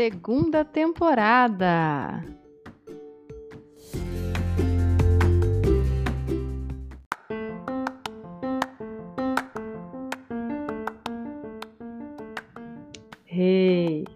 [0.00, 2.24] Segunda temporada.
[13.26, 14.06] Hey!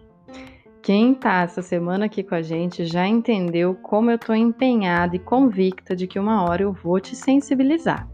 [0.81, 5.19] Quem tá essa semana aqui com a gente já entendeu como eu tô empenhada e
[5.19, 8.09] convicta de que uma hora eu vou te sensibilizar.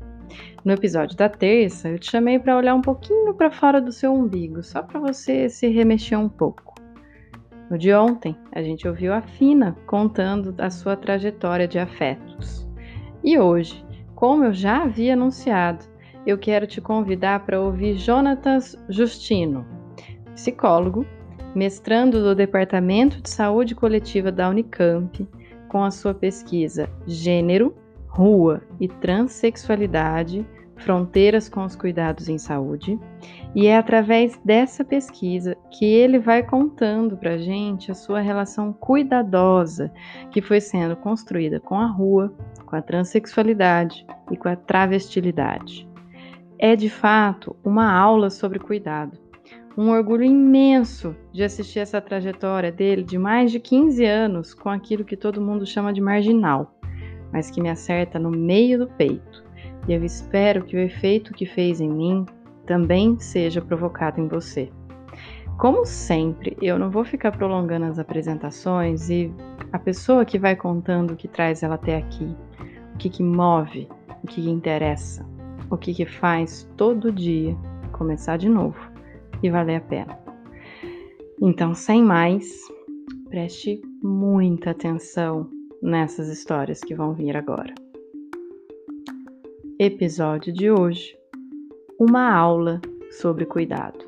[0.65, 4.13] No episódio da terça, eu te chamei para olhar um pouquinho para fora do seu
[4.13, 6.70] umbigo, só para você se remexer um pouco.
[7.71, 12.67] No de ontem, a gente ouviu a Fina contando a sua trajetória de afetos.
[13.23, 13.81] E hoje,
[14.13, 15.85] como eu já havia anunciado,
[16.27, 19.65] eu quero te convidar para ouvir Jonatas Justino,
[20.35, 21.05] psicólogo,
[21.55, 25.25] mestrando do Departamento de Saúde Coletiva da Unicamp,
[25.69, 27.73] com a sua pesquisa Gênero,
[28.09, 30.45] Rua e Transsexualidade
[30.81, 32.99] Fronteiras com os Cuidados em Saúde,
[33.53, 39.91] e é através dessa pesquisa que ele vai contando para gente a sua relação cuidadosa
[40.31, 42.33] que foi sendo construída com a rua,
[42.65, 45.87] com a transexualidade e com a travestilidade.
[46.57, 49.17] É de fato uma aula sobre cuidado.
[49.77, 55.05] Um orgulho imenso de assistir essa trajetória dele de mais de 15 anos com aquilo
[55.05, 56.75] que todo mundo chama de marginal,
[57.31, 59.51] mas que me acerta no meio do peito
[59.87, 62.25] e eu espero que o efeito que fez em mim
[62.65, 64.71] também seja provocado em você.
[65.57, 69.31] Como sempre, eu não vou ficar prolongando as apresentações e
[69.71, 72.35] a pessoa que vai contando o que traz ela até aqui,
[72.95, 73.87] o que, que move,
[74.23, 75.25] o que, que interessa,
[75.69, 77.55] o que, que faz todo dia
[77.91, 78.79] começar de novo
[79.43, 80.19] e valer a pena.
[81.39, 82.47] Então, sem mais,
[83.29, 85.49] preste muita atenção
[85.81, 87.73] nessas histórias que vão vir agora.
[89.79, 91.15] Episódio de hoje:
[92.03, 92.81] Uma aula
[93.11, 93.99] sobre cuidado.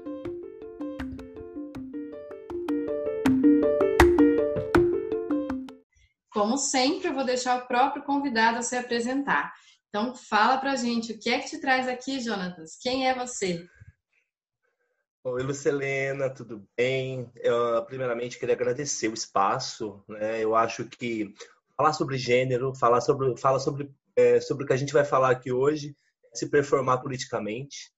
[6.31, 9.53] Como sempre, eu vou deixar o próprio convidado a se apresentar.
[9.89, 12.79] Então, fala pra gente o que é que te traz aqui, Jonatas?
[12.81, 13.63] Quem é você?
[15.23, 17.31] Oi, Lucelena, tudo bem?
[17.35, 20.03] Eu, primeiramente, queria agradecer o espaço.
[20.07, 20.43] Né?
[20.43, 21.31] Eu acho que
[21.77, 25.31] falar sobre gênero, falar sobre, falar sobre é, sobre o que a gente vai falar
[25.31, 25.95] aqui hoje,
[26.33, 27.91] se performar politicamente.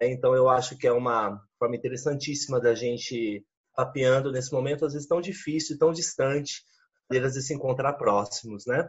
[0.00, 3.44] É, então, eu acho que é uma forma interessantíssima da gente
[3.74, 6.64] papeando nesse momento, às vezes tão difícil, tão distante,
[7.10, 8.88] de se encontrar próximos, né?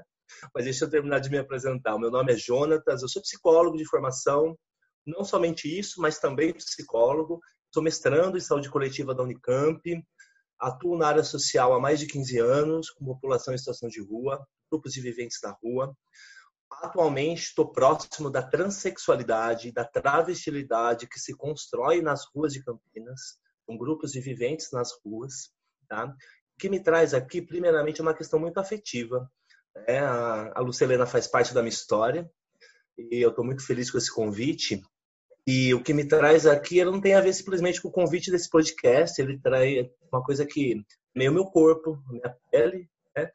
[0.54, 1.96] Mas deixa eu terminar de me apresentar.
[1.96, 4.58] O meu nome é Jonatas, eu sou psicólogo de formação,
[5.06, 7.40] não somente isso, mas também psicólogo.
[7.74, 9.82] Sou mestrando em saúde coletiva da Unicamp,
[10.60, 14.46] atuo na área social há mais de 15 anos, com população em situação de rua,
[14.72, 15.96] grupos de viventes na rua.
[16.82, 23.78] Atualmente estou próximo da transexualidade, da travestilidade que se constrói nas ruas de Campinas, com
[23.78, 25.52] grupos de viventes nas ruas.
[25.88, 26.14] Tá?
[26.58, 29.30] Que me traz aqui, primeiramente, é uma questão muito afetiva.
[29.88, 32.30] É, a Lucelena faz parte da minha história
[32.98, 34.82] e eu estou muito feliz com esse convite.
[35.46, 38.50] E o que me traz aqui não tem a ver simplesmente com o convite desse
[38.50, 40.82] podcast, ele traz uma coisa que
[41.14, 43.30] meio meu corpo, minha pele, né?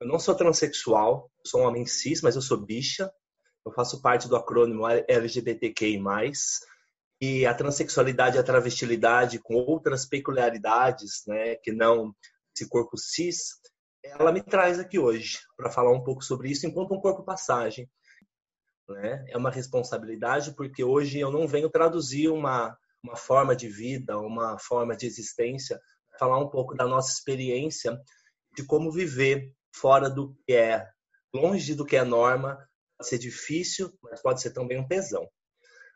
[0.00, 3.12] Eu não sou transexual, sou um homem cis, mas eu sou bicha.
[3.64, 6.00] Eu faço parte do acrônimo LGBTQI+.
[7.20, 12.14] E a transexualidade e a travestilidade, com outras peculiaridades, né, que não
[12.56, 13.60] esse corpo cis,
[14.02, 17.88] ela me traz aqui hoje para falar um pouco sobre isso enquanto um corpo passagem.
[18.88, 19.24] Né?
[19.28, 24.58] É uma responsabilidade porque hoje eu não venho traduzir uma, uma forma de vida, uma
[24.58, 25.78] forma de existência,
[26.18, 28.00] falar um pouco da nossa experiência
[28.56, 30.88] de como viver fora do que é,
[31.34, 32.56] longe do que é norma,
[32.98, 35.28] pode ser difícil, mas pode ser também um tesão.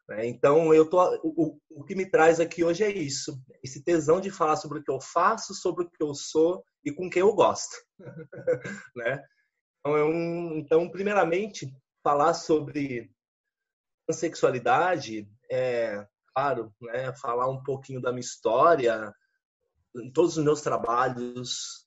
[0.08, 0.26] Né?
[0.26, 4.30] Então, eu tô, o, o que me traz aqui hoje é isso, esse tesão de
[4.30, 7.34] falar sobre o que eu faço, sobre o que eu sou e com quem eu
[7.34, 7.76] gosto.
[8.96, 9.24] né?
[9.80, 11.70] Então, é um, então, primeiramente,
[12.02, 13.10] falar sobre
[14.10, 19.14] sexualidade é, claro, né, falar um pouquinho da minha história,
[19.96, 21.83] em todos os meus trabalhos,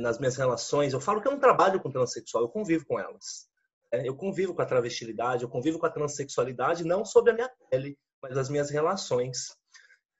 [0.00, 3.48] nas minhas relações, eu falo que eu não trabalho com transexual, eu convivo com elas.
[3.92, 7.50] É, eu convivo com a travestilidade, eu convivo com a transexualidade, não sobre a minha
[7.70, 9.56] pele, mas as minhas relações.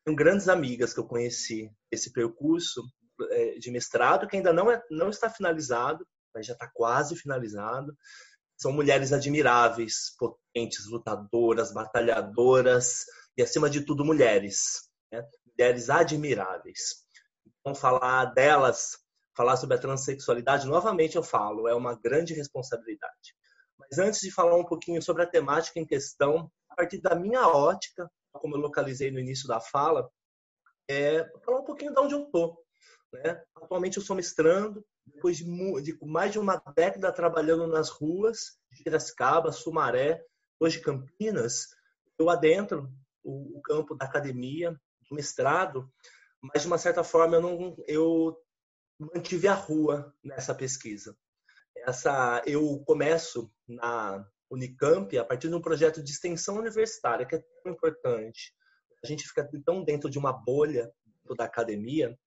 [0.04, 2.82] tenho grandes amigas que eu conheci esse percurso
[3.30, 7.96] é, de mestrado, que ainda não, é, não está finalizado, mas já está quase finalizado.
[8.56, 13.04] São mulheres admiráveis, potentes, lutadoras, batalhadoras
[13.36, 14.88] e, acima de tudo, mulheres.
[15.12, 15.22] Né?
[15.46, 17.06] Mulheres admiráveis.
[17.60, 18.98] Então, falar delas,
[19.38, 23.36] falar sobre a transexualidade, novamente eu falo, é uma grande responsabilidade.
[23.78, 27.46] Mas antes de falar um pouquinho sobre a temática em questão, a partir da minha
[27.46, 30.10] ótica, como eu localizei no início da fala,
[30.90, 32.60] é falar um pouquinho de onde eu estou.
[33.12, 33.40] Né?
[33.54, 35.46] Atualmente eu sou mestrando, depois de,
[36.02, 40.20] mais de uma década trabalhando nas ruas de Piracicaba, Sumaré,
[40.58, 41.68] hoje Campinas,
[42.18, 42.90] eu adentro
[43.22, 44.72] o, campo da academia,
[45.08, 45.88] do mestrado,
[46.42, 48.36] mas de uma certa forma eu, não, eu
[48.98, 51.16] mantive a rua nessa pesquisa.
[51.76, 57.44] Essa, eu começo na Unicamp a partir de um projeto de extensão universitária que é
[57.62, 58.52] tão importante.
[59.02, 60.92] A gente fica tão dentro de uma bolha
[61.36, 62.18] da academia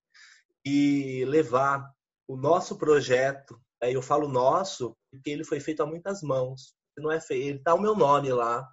[0.64, 1.92] e levar
[2.28, 6.76] o nosso projeto, aí eu falo nosso porque ele foi feito a muitas mãos.
[6.98, 8.68] Não é ele tá o meu nome lá,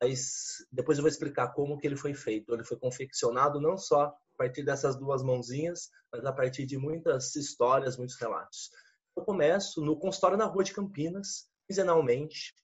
[0.00, 2.52] mas depois eu vou explicar como que ele foi feito.
[2.52, 7.34] Ele foi confeccionado não só a partir dessas duas mãozinhas, mas a partir de muitas
[7.36, 8.70] histórias, muitos relatos.
[9.16, 12.54] Eu começo no consultório na Rua de Campinas, quinzenalmente,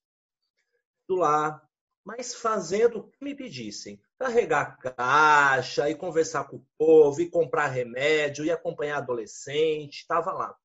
[1.09, 1.63] do lá,
[2.05, 4.01] mas fazendo o que me pedissem.
[4.19, 10.57] Carregar caixa, e conversar com o povo, e comprar remédio, e acompanhar adolescente, estava lá.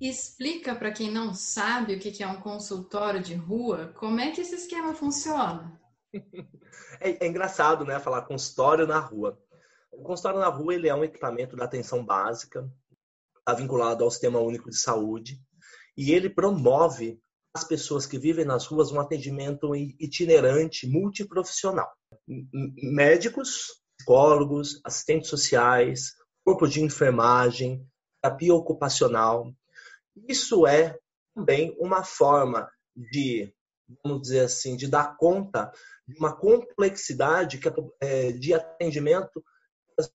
[0.00, 4.40] Explica para quem não sabe o que é um consultório de rua, como é que
[4.40, 5.80] esse esquema funciona?
[7.00, 9.40] É, é engraçado, né, falar consultório na rua.
[9.96, 12.68] O consultório na rua ele é um equipamento da atenção básica,
[13.38, 15.40] está vinculado ao Sistema Único de Saúde,
[15.96, 17.20] e ele promove
[17.54, 21.90] as pessoas que vivem nas ruas um atendimento itinerante, multiprofissional.
[22.26, 26.14] Médicos, psicólogos, assistentes sociais,
[26.44, 27.86] corpo de enfermagem,
[28.20, 29.52] terapia ocupacional.
[30.28, 30.98] Isso é
[31.34, 33.54] também uma forma de,
[34.02, 35.70] vamos dizer assim, de dar conta
[36.06, 37.60] de uma complexidade
[38.00, 39.53] é, de atendimento às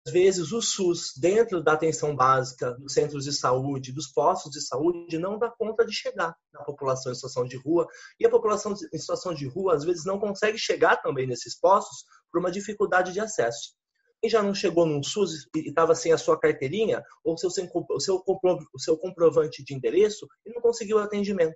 [0.08, 5.18] vezes o SUS, dentro da atenção básica, dos centros de saúde, dos postos de saúde,
[5.18, 7.88] não dá conta de chegar na população em situação de rua.
[8.20, 12.04] E a população em situação de rua, às vezes, não consegue chegar também nesses postos
[12.31, 13.74] por uma dificuldade de acesso.
[14.22, 18.00] Quem já não chegou num SUS e estava sem a sua carteirinha, ou seu, o
[18.00, 21.56] seu, o seu comprovante de endereço, e não conseguiu atendimento.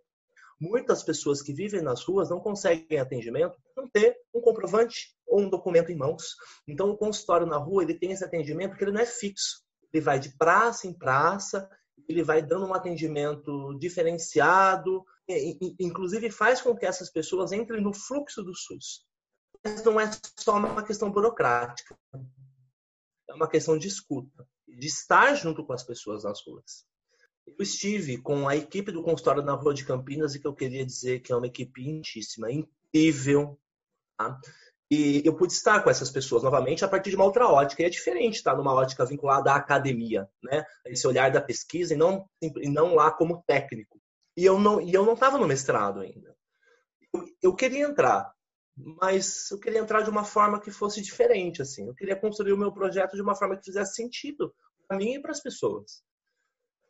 [0.64, 5.50] Muitas pessoas que vivem nas ruas não conseguem atendimento, não ter um comprovante ou um
[5.50, 6.38] documento em mãos.
[6.66, 9.62] Então, o consultório na rua ele tem esse atendimento porque ele não é fixo.
[9.92, 11.70] Ele vai de praça em praça,
[12.08, 15.04] ele vai dando um atendimento diferenciado,
[15.78, 19.06] inclusive faz com que essas pessoas entrem no fluxo do SUS.
[19.66, 21.94] Mas não é só uma questão burocrática,
[23.30, 26.86] é uma questão de escuta, de estar junto com as pessoas nas ruas.
[27.46, 30.86] Eu estive com a equipe do consultório na Rua de Campinas e que eu queria
[30.86, 33.60] dizer que é uma equipe intíssima, incrível.
[34.18, 34.40] Tá?
[34.90, 37.82] E eu pude estar com essas pessoas novamente a partir de uma outra ótica.
[37.82, 40.64] E é diferente estar numa ótica vinculada à academia, né?
[40.86, 44.00] Esse olhar da pesquisa e não, e não lá como técnico.
[44.38, 46.36] Eu não e eu não estava no mestrado ainda.
[47.14, 48.32] Eu, eu queria entrar,
[48.76, 51.88] mas eu queria entrar de uma forma que fosse diferente, assim.
[51.88, 54.54] Eu queria construir o meu projeto de uma forma que fizesse sentido
[54.88, 56.04] para mim e para as pessoas.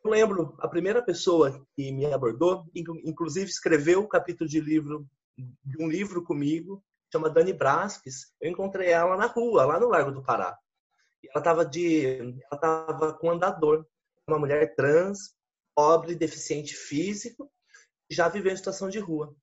[0.06, 5.82] Lembro a primeira pessoa que me abordou, inclusive escreveu o um capítulo de livro de
[5.82, 8.32] um livro comigo, chama Dani Brasques.
[8.38, 10.58] Eu encontrei ela na rua, lá no Largo do Pará.
[11.24, 13.86] Ela estava de, ela tava com andador,
[14.28, 15.34] uma mulher trans,
[15.74, 17.50] pobre, deficiente físico,
[18.10, 19.34] já viveu em situação de rua.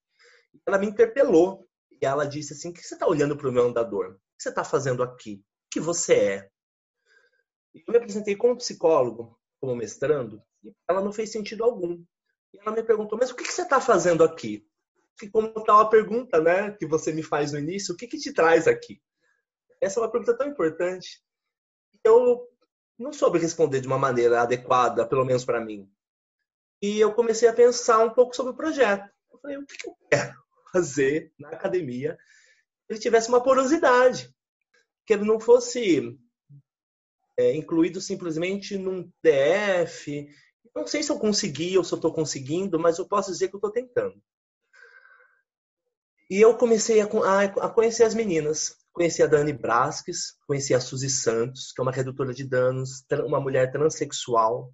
[0.66, 3.68] Ela me interpelou e ela disse assim: "O que você está olhando para o meu
[3.68, 4.12] andador?
[4.12, 5.44] O que você está fazendo aqui?
[5.66, 6.52] O que você é?"
[7.74, 12.04] Eu me apresentei como psicólogo, como mestrando, e ela não fez sentido algum.
[12.54, 14.66] E ela me perguntou, mas o que, você está fazendo aqui?
[15.22, 18.18] E como está a pergunta né, que você me faz no início, o que, que
[18.18, 19.02] te traz aqui?
[19.80, 21.22] Essa é uma pergunta tão importante.
[22.04, 22.48] Eu
[22.98, 25.90] não soube responder de uma maneira adequada, pelo menos para mim.
[26.82, 29.10] E eu comecei a pensar um pouco sobre o projeto.
[29.32, 30.34] Eu falei, o que, que eu quero
[30.72, 32.18] fazer na academia
[32.88, 34.34] que ele tivesse uma porosidade?
[35.06, 36.18] Que ele não fosse
[37.38, 40.30] é, incluído simplesmente num DF
[40.76, 43.56] não sei se eu consegui ou se eu estou conseguindo, mas eu posso dizer que
[43.56, 44.22] eu estou tentando.
[46.30, 48.78] E eu comecei a, a, a, conhecer as meninas.
[48.94, 53.40] Conheci a Dani Brasques, conheci a Suzy Santos, que é uma redutora de danos, uma
[53.40, 54.74] mulher transexual,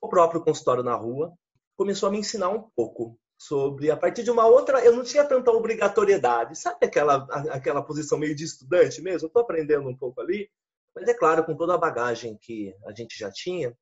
[0.00, 1.32] o próprio consultório na rua.
[1.76, 5.24] Começou a me ensinar um pouco sobre a partir de uma outra, eu não tinha
[5.24, 9.26] tanta obrigatoriedade, sabe aquela aquela posição meio de estudante mesmo?
[9.26, 10.48] Estou aprendendo um pouco ali,
[10.94, 13.76] mas é claro com toda a bagagem que a gente já tinha.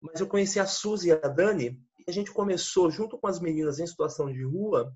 [0.00, 3.40] Mas eu conheci a Suzy e a Dani e a gente começou junto com as
[3.40, 4.92] meninas em situação de rua.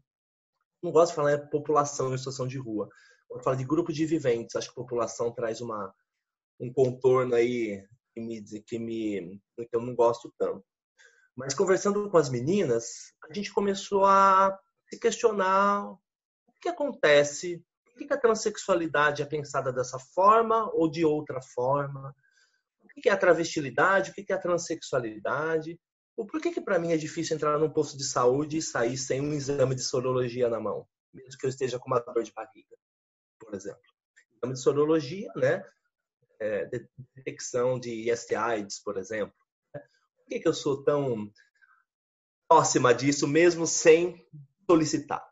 [0.83, 2.89] Não gosto de falar população em situação de rua.
[3.31, 4.55] Eu falo de grupo de viventes.
[4.55, 5.93] Acho que população traz uma
[6.61, 10.65] um contorno aí que me que me que eu não gosto tanto.
[11.35, 14.57] Mas conversando com as meninas, a gente começou a
[14.89, 15.99] se questionar o
[16.61, 22.15] que acontece, por que a transexualidade é pensada dessa forma ou de outra forma,
[23.01, 25.79] que é a travestilidade, o que é a transexualidade,
[26.17, 29.21] o porquê que para mim é difícil entrar num posto de saúde e sair sem
[29.21, 32.77] um exame de sorologia na mão, mesmo que eu esteja com uma dor de barriga,
[33.41, 33.81] por exemplo.
[34.37, 35.65] Exame de sorologia, né?
[36.39, 36.69] É,
[37.15, 39.35] detecção de IST-AIDS, por exemplo
[40.33, 41.31] que, que eu sou tão
[42.49, 44.27] próxima disso, mesmo sem
[44.69, 45.23] solicitar?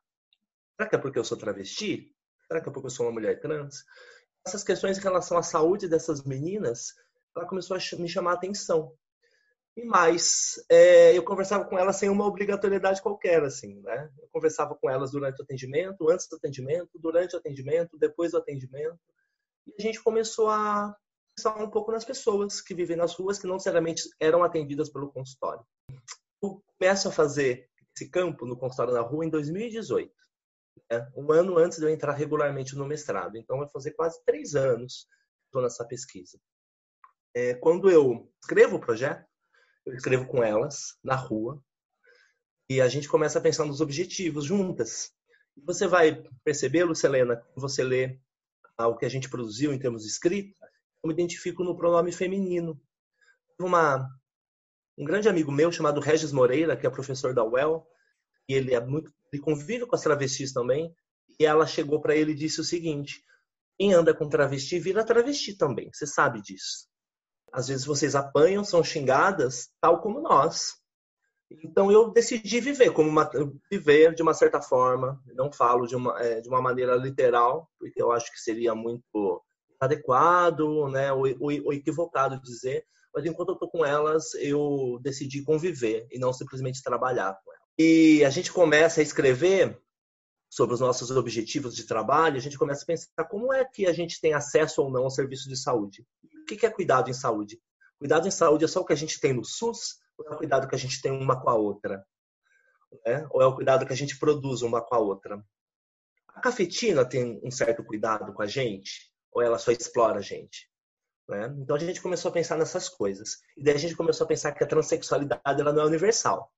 [0.76, 2.14] Será que é porque eu sou travesti?
[2.46, 3.84] Será que é porque eu sou uma mulher trans?
[4.46, 6.94] Essas questões em relação à saúde dessas meninas,
[7.36, 8.92] ela começou a me chamar a atenção.
[9.76, 14.10] E mais, é, eu conversava com elas sem uma obrigatoriedade qualquer, assim, né?
[14.20, 18.38] Eu conversava com elas durante o atendimento, antes do atendimento, durante o atendimento, depois do
[18.38, 18.98] atendimento.
[19.66, 20.94] E a gente começou a
[21.36, 25.12] pensar um pouco nas pessoas que vivem nas ruas, que não necessariamente eram atendidas pelo
[25.12, 25.64] consultório.
[26.42, 30.12] Eu começo a fazer esse campo no consultório na rua em 2018,
[30.90, 31.10] né?
[31.16, 33.36] um ano antes de eu entrar regularmente no mestrado.
[33.36, 35.06] Então, vai fazer quase três anos
[35.40, 36.38] que estou nessa pesquisa.
[37.34, 39.24] É, quando eu escrevo o projeto,
[39.86, 41.62] eu escrevo com elas na rua
[42.68, 45.12] e a gente começa a pensar nos objetivos juntas.
[45.64, 48.18] Você vai perceber, Lucelena, quando você lê
[48.78, 50.56] o que a gente produziu em termos de escrita,
[51.02, 52.80] eu me identifico no pronome feminino.
[53.58, 54.08] Uma,
[54.96, 57.86] um grande amigo meu chamado Regis Moreira, que é professor da UEL,
[58.48, 60.94] e ele é muito, ele convive com as travestis também,
[61.38, 63.22] e ela chegou para ele e disse o seguinte:
[63.78, 66.89] quem anda com travesti vira travesti também, você sabe disso.
[67.52, 70.80] Às vezes vocês apanham, são xingadas, tal como nós.
[71.64, 73.28] Então eu decidi viver como uma,
[73.70, 75.20] viver de uma certa forma.
[75.34, 79.42] Não falo de uma, é, de uma maneira literal, porque eu acho que seria muito
[79.80, 85.42] adequado, né, ou, ou, ou equivocado dizer, mas enquanto eu estou com elas, eu decidi
[85.42, 87.64] conviver e não simplesmente trabalhar com elas.
[87.78, 89.80] E a gente começa a escrever
[90.50, 93.92] sobre os nossos objetivos de trabalho, a gente começa a pensar como é que a
[93.92, 96.04] gente tem acesso ou não ao serviço de saúde.
[96.42, 97.58] O que é cuidado em saúde?
[97.98, 100.36] Cuidado em saúde é só o que a gente tem no SUS ou é o
[100.36, 102.04] cuidado que a gente tem uma com a outra?
[103.06, 103.24] É?
[103.30, 105.42] Ou é o cuidado que a gente produz uma com a outra?
[106.34, 109.10] A cafetina tem um certo cuidado com a gente?
[109.32, 110.68] ou ela só explora a gente?
[111.28, 111.54] Né?
[111.58, 113.38] Então a gente começou a pensar nessas coisas.
[113.56, 116.52] E daí a gente começou a pensar que a transexualidade ela não é universal.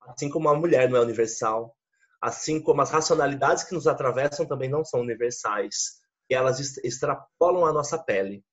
[0.00, 1.76] Assim como a mulher não é universal,
[2.20, 6.00] assim como as racionalidades que nos atravessam também não são universais.
[6.28, 8.44] E elas extrapolam a nossa pele.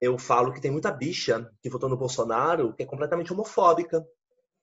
[0.00, 4.04] Eu falo que tem muita bicha que votou no Bolsonaro que é completamente homofóbica.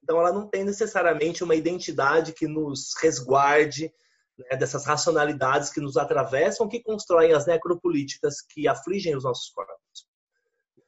[0.04, 3.92] Então ela não tem necessariamente uma identidade que nos resguarde
[4.38, 10.08] né, dessas racionalidades que nos atravessam, que constroem as necropolíticas que afligem os nossos corpos.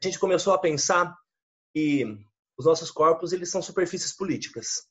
[0.02, 1.16] A gente começou a pensar
[1.74, 2.06] que
[2.58, 4.88] os nossos corpos eles são superfícies políticas.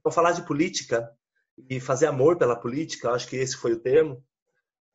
[0.00, 1.10] Então, falar de política
[1.68, 4.22] e fazer amor pela política, acho que esse foi o termo,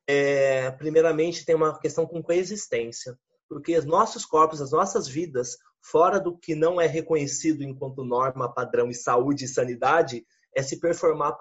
[0.07, 3.17] é, primeiramente tem uma questão com coexistência,
[3.49, 8.53] porque os nossos corpos, as nossas vidas, fora do que não é reconhecido enquanto norma,
[8.53, 11.37] padrão e saúde e sanidade, é se performar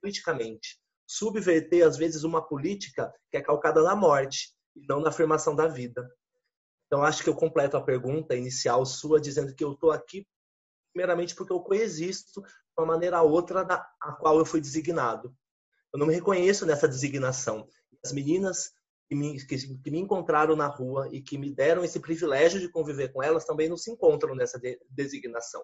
[0.00, 5.54] politicamente subverter, às vezes, uma política que é calcada na morte e não na afirmação
[5.54, 6.08] da vida.
[6.86, 10.26] Então, acho que eu completo a pergunta inicial sua dizendo que eu estou aqui
[10.94, 12.48] primeiramente porque eu coexisto de
[12.78, 15.36] uma maneira ou outra da a qual eu fui designado.
[15.92, 17.68] Eu não me reconheço nessa designação.
[18.02, 18.70] As meninas
[19.08, 22.70] que me, que, que me encontraram na rua e que me deram esse privilégio de
[22.70, 25.62] conviver com elas também não se encontram nessa de, designação.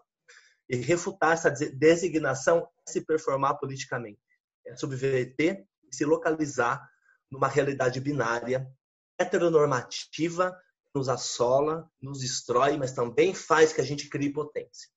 [0.68, 4.20] E refutar essa designação é se performar politicamente
[4.66, 6.88] é subverter e se localizar
[7.30, 8.70] numa realidade binária,
[9.18, 10.56] heteronormativa,
[10.94, 14.88] nos assola, nos destrói, mas também faz que a gente crie potência.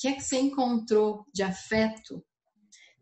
[0.00, 2.24] O que é que você encontrou de afeto,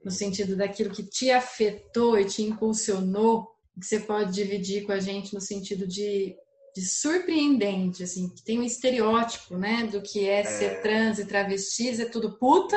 [0.05, 3.47] no sentido daquilo que te afetou e te impulsionou,
[3.81, 6.35] que você pode dividir com a gente no sentido de,
[6.75, 10.45] de surpreendente, assim, que tem um estereótipo, né, do que é, é.
[10.45, 12.77] ser trans e travestis, é tudo puta,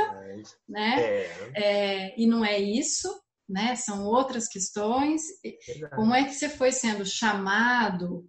[0.69, 1.01] né?
[1.01, 1.51] É.
[1.55, 3.09] É, e não é isso,
[3.49, 3.75] né?
[3.75, 5.23] São outras questões.
[5.67, 5.95] Verdade.
[5.95, 8.23] Como é que você foi sendo chamado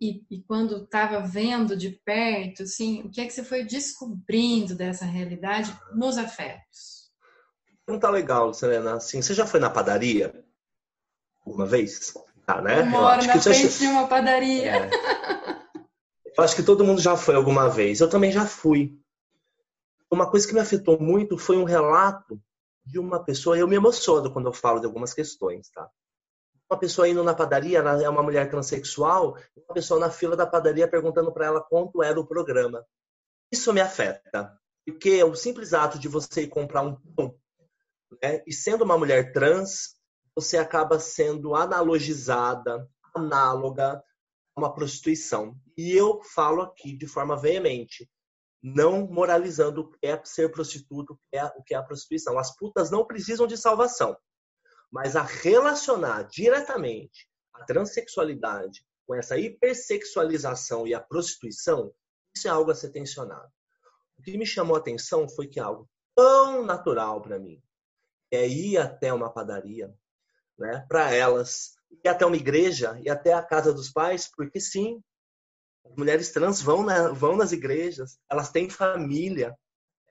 [0.00, 4.74] e, e quando estava vendo de perto, assim, o que é que você foi descobrindo
[4.74, 7.10] dessa realidade nos afetos?
[7.86, 8.94] Pergunta legal, Selena.
[8.94, 10.44] Assim, você já foi na padaria
[11.44, 12.14] alguma vez?
[12.46, 12.80] Tá, né?
[12.80, 13.78] Eu moro eu na frente já...
[13.78, 14.76] de uma padaria.
[14.76, 14.90] É.
[16.36, 18.00] Eu acho que todo mundo já foi alguma vez.
[18.00, 18.98] Eu também já fui.
[20.10, 22.40] Uma coisa que me afetou muito foi um relato
[22.84, 23.56] de uma pessoa.
[23.56, 25.88] Eu me emociono quando eu falo de algumas questões, tá?
[26.74, 30.90] Uma pessoa indo na padaria, é uma mulher transexual, uma pessoa na fila da padaria
[30.90, 32.84] perguntando para ela quanto era o programa.
[33.52, 34.52] Isso me afeta,
[34.84, 37.38] porque o simples ato de você ir comprar um pão,
[38.20, 39.94] né, e sendo uma mulher trans,
[40.34, 44.02] você acaba sendo analogizada, análoga
[44.56, 45.56] a uma prostituição.
[45.78, 48.10] E eu falo aqui de forma veemente,
[48.60, 52.36] não moralizando o que é ser prostituto, o que é, o que é a prostituição.
[52.36, 54.16] As putas não precisam de salvação,
[54.90, 61.92] mas a relacionar diretamente a transexualidade com essa hipersexualização e a prostituição,
[62.34, 63.50] isso é algo a ser tensionado.
[64.18, 67.62] O que me chamou a atenção foi que algo tão natural para mim
[68.30, 69.94] é ir até uma padaria,
[70.58, 71.74] né, para elas,
[72.04, 75.02] ir até uma igreja, e até a casa dos pais, porque sim,
[75.84, 79.56] as mulheres trans vão, na, vão nas igrejas, elas têm família,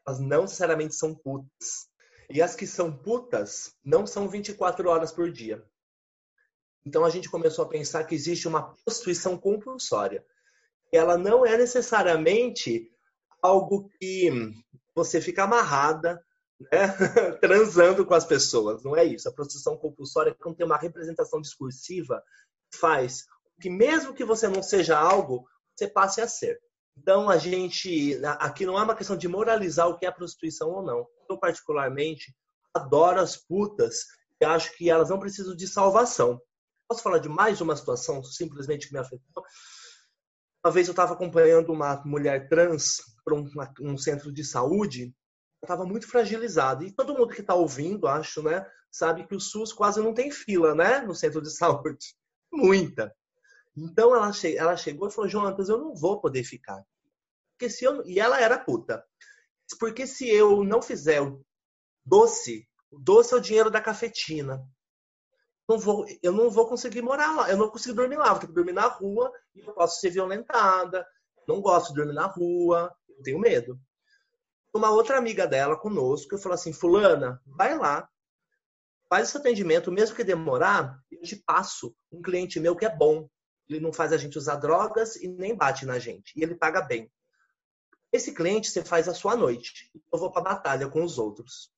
[0.06, 1.89] elas não necessariamente são putas.
[2.30, 5.63] E as que são putas não são 24 horas por dia.
[6.86, 10.25] Então a gente começou a pensar que existe uma prostituição compulsória.
[10.92, 12.92] Ela não é necessariamente
[13.42, 14.30] algo que
[14.96, 16.24] você fica amarrada
[16.60, 16.88] né?
[17.42, 18.84] transando com as pessoas.
[18.84, 19.27] Não é isso.
[19.27, 22.24] A prostituição compulsória é quando tem uma representação discursiva
[22.74, 23.25] faz
[23.62, 26.60] que mesmo que você não seja algo, você passe a ser.
[26.97, 30.83] Então a gente aqui não é uma questão de moralizar o que é prostituição ou
[30.83, 31.07] não.
[31.29, 32.35] Eu particularmente
[32.73, 34.05] adoro as putas
[34.39, 36.41] e acho que elas não precisam de salvação.
[36.88, 39.43] Posso falar de mais uma situação simplesmente que me afetou?
[40.63, 43.50] Uma vez eu estava acompanhando uma mulher trans para um,
[43.81, 45.13] um centro de saúde
[45.63, 46.83] estava muito fragilizado.
[46.83, 50.29] E todo mundo que está ouvindo, acho, né, sabe que o SUS quase não tem
[50.29, 52.15] fila, né, no centro de saúde.
[52.51, 53.13] Muita.
[53.75, 56.83] Então ela, che ela chegou e falou: Jonatas, eu não vou poder ficar.
[57.51, 58.05] Porque se eu...
[58.05, 59.03] E ela era puta.
[59.79, 61.43] Porque se eu não fizer o
[62.05, 64.63] doce, o doce é o dinheiro da cafetina.
[65.67, 68.47] Não vou, eu não vou conseguir morar lá, eu não consigo dormir lá, vou ter
[68.47, 71.07] que dormir na rua e eu posso ser violentada.
[71.47, 73.79] Não gosto de dormir na rua, eu tenho medo
[74.73, 78.09] uma outra amiga dela conosco, eu falou assim, fulana, vai lá,
[79.07, 83.29] faz esse atendimento, mesmo que demorar, eu te passo um cliente meu que é bom.
[83.69, 86.34] Ele não faz a gente usar drogas e nem bate na gente.
[86.36, 87.12] E ele paga bem.
[88.12, 89.89] Esse cliente você faz a sua noite.
[90.12, 91.71] Eu vou para a batalha com os outros.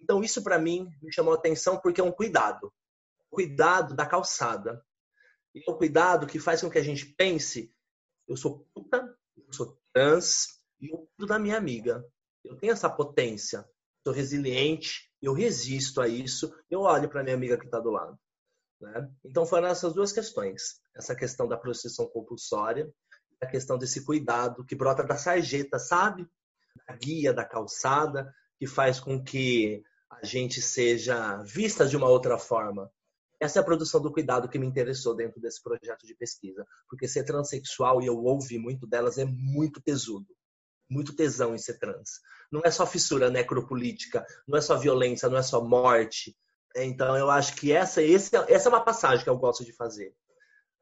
[0.00, 2.72] Então isso para mim me chamou a atenção porque é um cuidado.
[3.28, 4.84] Cuidado da calçada.
[5.54, 7.74] E é um cuidado que faz com que a gente pense,
[8.26, 12.04] eu sou puta, eu sou trans, e eu cuido da minha amiga.
[12.44, 13.68] Eu tenho essa potência.
[14.02, 18.18] Sou resiliente, eu resisto a isso, eu olho para minha amiga que está do lado.
[18.80, 19.08] Né?
[19.24, 20.80] Então foram essas duas questões.
[20.96, 22.90] Essa questão da prostituição compulsória,
[23.40, 26.26] a questão desse cuidado que brota da sarjeta, sabe?
[26.86, 32.38] Da guia, da calçada, que faz com que a gente seja vista de uma outra
[32.38, 32.90] forma.
[33.38, 36.66] Essa é a produção do cuidado que me interessou dentro desse projeto de pesquisa.
[36.88, 40.26] Porque ser transexual, e eu ouvi muito delas, é muito tesudo
[40.90, 42.20] muito tesão em ser trans.
[42.50, 46.36] Não é só fissura necropolítica, não é só violência, não é só morte.
[46.76, 50.14] Então eu acho que essa, essa é uma passagem que eu gosto de fazer.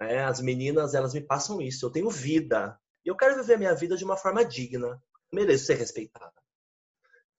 [0.00, 1.86] É, as meninas, elas me passam isso.
[1.86, 2.78] Eu tenho vida.
[3.04, 5.00] E eu quero viver a minha vida de uma forma digna.
[5.32, 6.32] Eu mereço ser respeitada.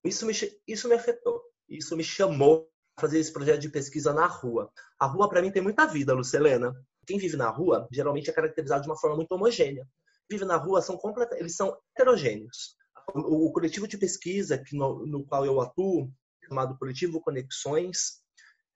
[0.03, 0.33] Isso me,
[0.67, 1.41] isso me afetou.
[1.67, 4.71] Isso me chamou a fazer esse projeto de pesquisa na rua.
[4.99, 6.73] A rua, para mim, tem muita vida, Lucelena.
[7.05, 9.87] Quem vive na rua, geralmente é caracterizado de uma forma muito homogênea
[10.29, 11.31] vive na rua são complet...
[11.33, 12.75] eles são heterogêneos.
[13.13, 16.11] O, o coletivo de pesquisa que no, no, qual eu atuo,
[16.47, 18.21] chamado Coletivo Conexões,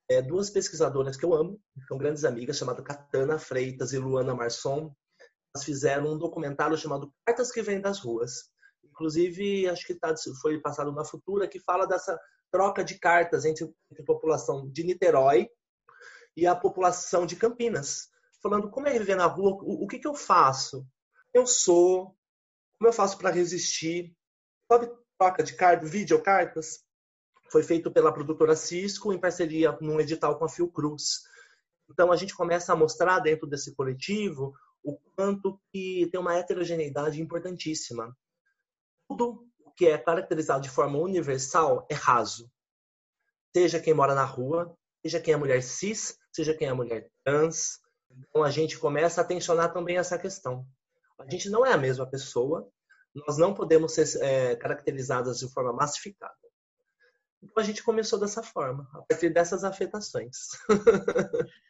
[0.09, 4.93] é, duas pesquisadoras que eu amo, são grandes amigas, chamadas Catana Freitas e Luana Marson.
[5.55, 8.51] Elas fizeram um documentário chamado Cartas que Vêm das Ruas.
[8.83, 12.19] Inclusive, acho que tá, foi passado na Futura, que fala dessa
[12.51, 15.49] troca de cartas entre, entre a população de Niterói
[16.35, 18.09] e a população de Campinas.
[18.41, 20.85] Falando como é viver na rua, o, o que, que eu faço?
[21.33, 22.15] eu sou,
[22.77, 24.15] como eu faço para resistir.
[24.71, 26.82] Sabe, troca de cartas, videocartas?
[27.53, 31.21] Foi feito pela produtora Cisco em parceria num edital com a Fiocruz.
[31.87, 37.21] Então a gente começa a mostrar dentro desse coletivo o quanto que tem uma heterogeneidade
[37.21, 38.17] importantíssima.
[39.07, 42.51] Tudo o que é caracterizado de forma universal é raso.
[43.55, 47.79] Seja quem mora na rua, seja quem é mulher cis, seja quem é mulher trans.
[48.09, 50.65] Então a gente começa a tensionar também essa questão.
[51.19, 52.67] A gente não é a mesma pessoa,
[53.13, 56.42] nós não podemos ser é, caracterizadas de forma massificada.
[57.43, 60.37] Então a gente começou dessa forma, a partir dessas afetações.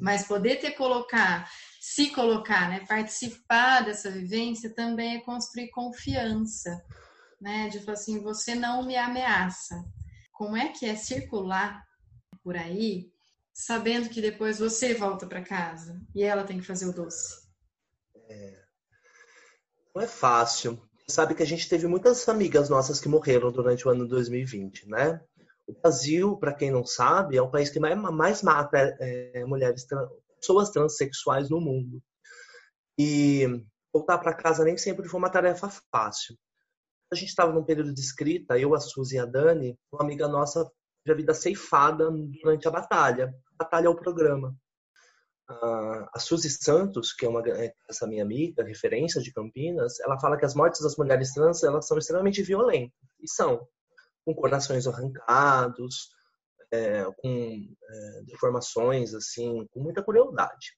[0.00, 1.48] Mas poder ter colocar,
[1.80, 6.84] se colocar, né, participar dessa vivência também é construir confiança,
[7.40, 7.68] né?
[7.68, 9.84] De falar assim, você não me ameaça.
[10.32, 11.84] Como é que é circular
[12.42, 13.12] por aí,
[13.52, 17.48] sabendo que depois você volta para casa e ela tem que fazer o doce?
[18.28, 18.62] É...
[19.94, 20.82] Não é fácil.
[21.08, 25.20] Sabe que a gente teve muitas amigas nossas que morreram durante o ano 2020, né?
[25.66, 29.86] O Brasil, para quem não sabe, é o país que mais, mais mata é, mulheres,
[30.40, 32.02] pessoas transexuais no mundo.
[32.98, 33.46] E
[33.92, 36.36] voltar para casa nem sempre foi uma tarefa fácil.
[37.12, 40.26] A gente estava num período de escrita, eu, a Suzy e a Dani, uma amiga
[40.26, 40.64] nossa
[41.04, 43.34] teve a vida ceifada durante a batalha.
[43.52, 44.56] A batalha é o programa.
[46.12, 50.36] A Suzy Santos, que é uma é essa minha amiga, referência de Campinas, ela fala
[50.36, 52.96] que as mortes das mulheres trans elas são extremamente violentas.
[53.20, 53.66] E são
[54.24, 56.10] com corações arrancados,
[56.72, 60.76] é, com é, deformações, assim, com muita crueldade.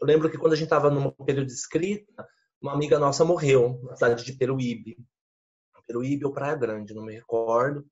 [0.00, 2.26] Eu lembro que quando a gente estava num período de escrita,
[2.60, 4.96] uma amiga nossa morreu na cidade de Peruíbe.
[5.86, 7.84] Peruíbe ou Praia Grande, não me recordo.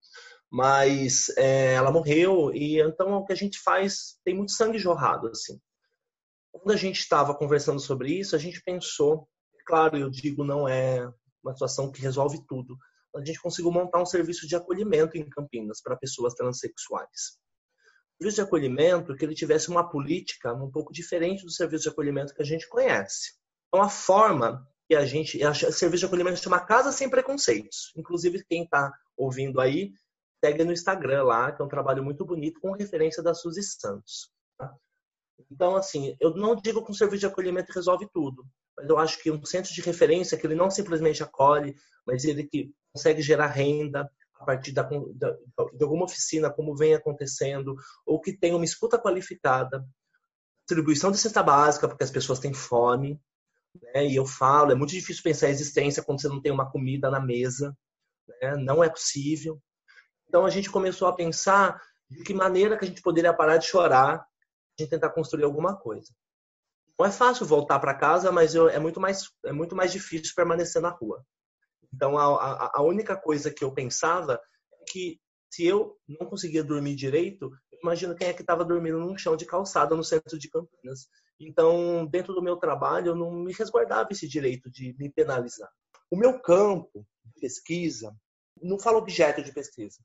[0.51, 5.29] Mas é, ela morreu e então o que a gente faz tem muito sangue jorrado,
[5.29, 5.61] assim.
[6.59, 9.29] Quando a gente estava conversando sobre isso, a gente pensou,
[9.67, 11.09] claro, eu digo, não é
[11.43, 12.77] uma situação que resolve tudo,
[13.15, 17.39] a gente conseguiu montar um serviço de acolhimento em Campinas para pessoas transexuais.
[18.21, 22.35] Serviço de acolhimento que ele tivesse uma política um pouco diferente do serviço de acolhimento
[22.35, 23.35] que a gente conhece.
[23.69, 25.39] Então, a forma que a gente.
[25.45, 27.93] O serviço de acolhimento chama Casa Sem Preconceitos.
[27.97, 29.93] Inclusive, quem está ouvindo aí,
[30.43, 34.33] segue no Instagram lá, que é um trabalho muito bonito, com referência da Suzy Santos.
[34.57, 34.75] Tá?
[35.51, 38.45] Então, assim, eu não digo que um serviço de acolhimento resolve tudo,
[38.77, 42.45] mas eu acho que um centro de referência que ele não simplesmente acolhe, mas ele
[42.45, 45.37] que consegue gerar renda a partir da, da,
[45.73, 47.75] de alguma oficina, como vem acontecendo,
[48.07, 49.85] ou que tem uma escuta qualificada,
[50.69, 53.21] distribuição de cesta básica, porque as pessoas têm fome,
[53.95, 54.07] né?
[54.07, 57.11] e eu falo, é muito difícil pensar a existência quando você não tem uma comida
[57.11, 57.77] na mesa,
[58.43, 58.57] né?
[58.57, 59.61] não é possível.
[60.29, 63.67] Então a gente começou a pensar de que maneira que a gente poderia parar de
[63.67, 64.28] chorar
[64.79, 66.13] e tentar construir alguma coisa.
[66.99, 70.35] Não é fácil voltar para casa, mas eu, é, muito mais, é muito mais difícil
[70.35, 71.25] permanecer na rua.
[71.93, 74.41] Então, a, a, a única coisa que eu pensava
[74.73, 77.51] é que se eu não conseguia dormir direito,
[77.83, 81.09] imagino quem é que estava dormindo num chão de calçada no centro de Campinas.
[81.41, 85.71] Então, dentro do meu trabalho, eu não me resguardava esse direito de me penalizar.
[86.11, 88.15] O meu campo de pesquisa,
[88.61, 89.99] não falo objeto de pesquisa,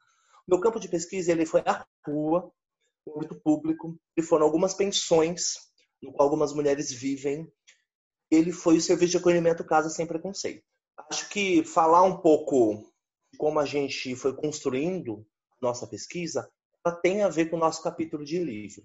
[0.47, 2.51] o meu campo de pesquisa ele foi a rua,
[3.07, 5.55] muito público, e foram algumas pensões
[6.01, 7.47] no qual algumas mulheres vivem.
[8.31, 10.63] Ele foi o serviço de acolhimento Casa Sem Preconceito.
[11.09, 12.83] Acho que falar um pouco
[13.31, 15.25] de como a gente foi construindo
[15.61, 16.49] nossa pesquisa
[16.85, 18.83] ela tem a ver com o nosso capítulo de livro.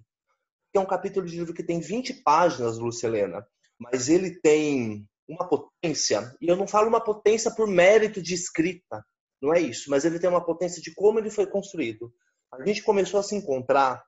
[0.75, 3.45] É um capítulo de livro que tem 20 páginas, Lúcia Helena,
[3.77, 9.05] mas ele tem uma potência, e eu não falo uma potência por mérito de escrita,
[9.43, 12.13] não é isso, mas ele tem uma potência de como ele foi construído.
[12.53, 14.05] A gente começou a se encontrar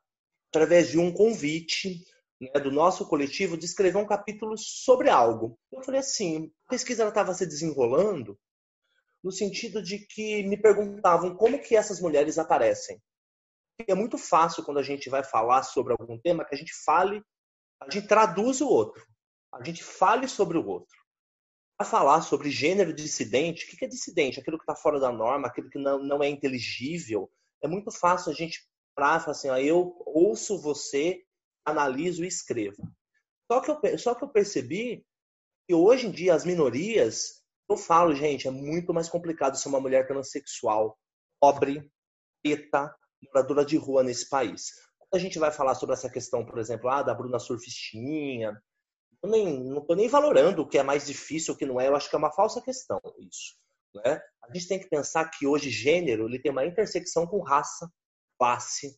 [0.48, 2.04] através de um convite
[2.40, 5.58] né, do nosso coletivo de escrever um capítulo sobre algo.
[5.70, 8.38] Eu falei assim, a pesquisa estava se desenrolando
[9.22, 13.00] no sentido de que me perguntavam como que essas mulheres aparecem.
[13.86, 17.22] É muito fácil quando a gente vai falar sobre algum tema que a gente fale,
[17.80, 19.06] a gente traduz o outro,
[19.52, 20.98] a gente fale sobre o outro.
[21.76, 24.38] Para falar sobre gênero dissidente, o que é dissidente?
[24.38, 27.30] Aquilo que está fora da norma, aquilo que não, não é inteligível.
[27.62, 28.60] É muito fácil a gente
[28.94, 31.22] falar assim, ah, eu ouço você
[31.64, 32.82] analiso e escrevo.
[33.50, 35.04] Só que eu, só que eu percebi
[35.66, 39.80] que hoje em dia as minorias, eu falo, gente, é muito mais complicado ser uma
[39.80, 40.98] mulher transexual,
[41.40, 41.90] pobre,
[42.42, 44.70] preta, moradora de rua nesse país.
[44.98, 48.60] Quando a gente vai falar sobre essa questão, por exemplo, ah, da Bruna Surfistinha,
[49.22, 51.88] eu nem, não estou nem valorando o que é mais difícil, o que não é,
[51.88, 53.54] eu acho que é uma falsa questão isso.
[53.94, 54.20] Né?
[54.42, 57.90] A gente tem que pensar que hoje gênero ele tem uma intersecção com raça,
[58.38, 58.96] classe,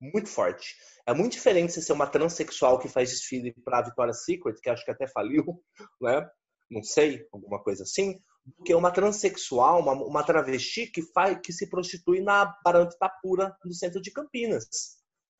[0.00, 0.74] muito forte.
[1.06, 4.70] É muito diferente você ser uma transexual que faz desfile para a Victoria's Secret, que
[4.70, 5.44] acho que até faliu,
[6.00, 6.28] né?
[6.70, 11.52] Não sei, alguma coisa assim, do que uma transexual, uma, uma travesti que faz que
[11.52, 14.68] se prostitui na Barante Tapura, no centro de Campinas.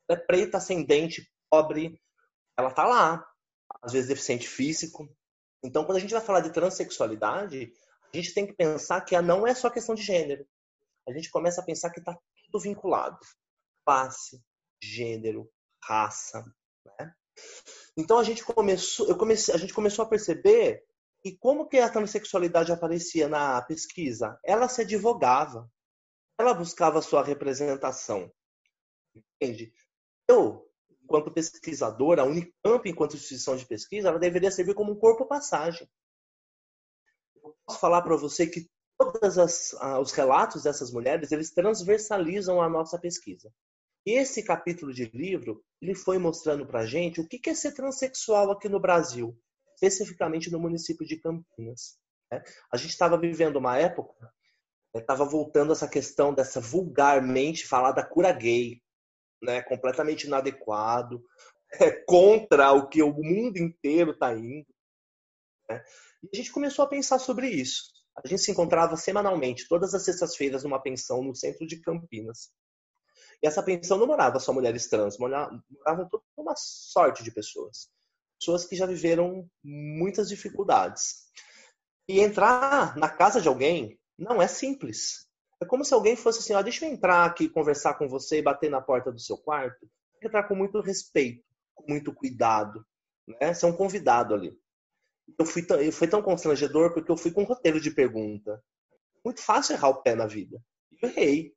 [0.09, 2.01] É preta, ascendente, pobre,
[2.59, 3.25] ela tá lá.
[3.83, 5.09] Às vezes deficiente físico.
[5.63, 7.73] Então, quando a gente vai falar de transexualidade,
[8.13, 10.47] a gente tem que pensar que não é só questão de gênero.
[11.09, 13.19] A gente começa a pensar que está tudo vinculado.
[13.85, 14.43] Classe,
[14.83, 15.51] gênero,
[15.83, 16.45] raça.
[16.85, 17.15] Né?
[17.97, 20.85] Então a gente começou, eu comecei, a gente começou a perceber
[21.23, 25.71] que como que a transexualidade aparecia na pesquisa, ela se advogava.
[26.39, 28.33] ela buscava sua representação.
[29.15, 29.73] Entende?
[30.27, 30.67] Eu,
[31.03, 35.87] enquanto pesquisadora, a Unicamp, enquanto instituição de pesquisa, ela deveria servir como um corpo-passagem.
[35.87, 35.91] Eu
[37.67, 38.67] posso falar para você que
[38.99, 39.37] todos
[40.01, 43.51] os relatos dessas mulheres, eles transversalizam a nossa pesquisa.
[44.07, 48.51] E esse capítulo de livro, ele foi mostrando para gente o que é ser transexual
[48.51, 49.39] aqui no Brasil,
[49.75, 51.99] especificamente no município de Campinas.
[52.31, 52.43] Né?
[52.73, 54.33] A gente estava vivendo uma época,
[54.95, 58.83] estava né, voltando essa questão dessa vulgarmente falada cura gay,
[59.43, 59.63] né?
[59.63, 61.23] completamente inadequado,
[61.81, 64.67] é, contra o que o mundo inteiro está indo.
[65.71, 65.83] Né?
[66.25, 67.85] E a gente começou a pensar sobre isso.
[68.17, 72.51] A gente se encontrava semanalmente, todas as sextas-feiras, numa pensão no centro de Campinas.
[73.43, 77.89] E essa pensão não morava só mulheres trans, moravam toda uma sorte de pessoas.
[78.39, 81.31] Pessoas que já viveram muitas dificuldades.
[82.09, 85.27] E entrar na casa de alguém não é simples.
[85.63, 88.43] É como se alguém fosse assim, ó, deixa eu entrar aqui, conversar com você e
[88.43, 89.89] bater na porta do seu quarto.
[90.23, 92.85] Entrar com muito respeito, com muito cuidado.
[93.27, 93.55] Né?
[93.55, 94.59] Ser um convidado ali.
[95.39, 98.63] Eu fui, tão, fui tão constrangedor porque eu fui com um roteiro de pergunta.
[99.25, 100.63] Muito fácil errar o pé na vida.
[101.01, 101.55] Eu errei.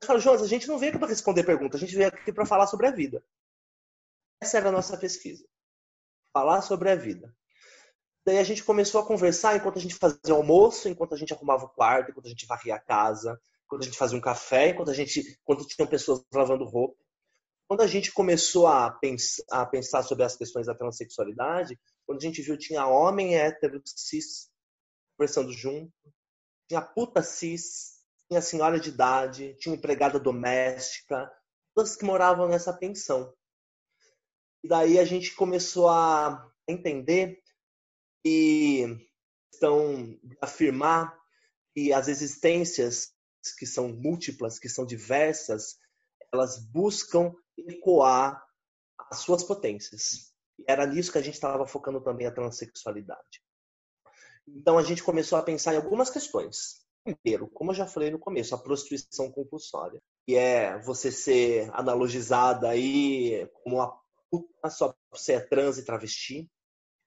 [0.00, 2.32] Eu falo, Jonas, a gente não veio aqui para responder perguntas, a gente veio aqui
[2.32, 3.24] para falar sobre a vida.
[4.40, 5.46] Essa era a nossa pesquisa.
[6.32, 7.34] Falar sobre a vida.
[8.26, 11.64] Daí a gente começou a conversar enquanto a gente fazia almoço, enquanto a gente arrumava
[11.64, 14.90] o quarto, enquanto a gente varria a casa, enquanto a gente fazia um café, enquanto
[14.90, 16.96] a gente, enquanto tinham pessoas lavando roupa.
[17.68, 22.22] Quando a gente começou a, pens a pensar sobre as questões da transexualidade, quando a
[22.22, 24.48] gente viu tinha homem hétero cis
[25.16, 25.92] conversando junto,
[26.68, 31.30] tinha puta cis, tinha senhora de idade, tinha empregada doméstica,
[31.74, 33.34] todas que moravam nessa pensão.
[34.62, 37.42] E daí a gente começou a entender
[38.24, 38.84] e
[39.52, 41.16] estão afirmar
[41.74, 43.14] que as existências
[43.58, 45.78] que são múltiplas, que são diversas,
[46.32, 48.44] elas buscam ecoar
[49.10, 50.34] as suas potências.
[50.58, 53.42] E era nisso que a gente estava focando também a transexualidade.
[54.48, 56.86] Então a gente começou a pensar em algumas questões.
[57.04, 62.68] Primeiro, como eu já falei no começo, a prostituição compulsória, que é você ser analogizada
[62.68, 63.96] aí como uma
[64.30, 66.50] puta só por ser trans e travesti.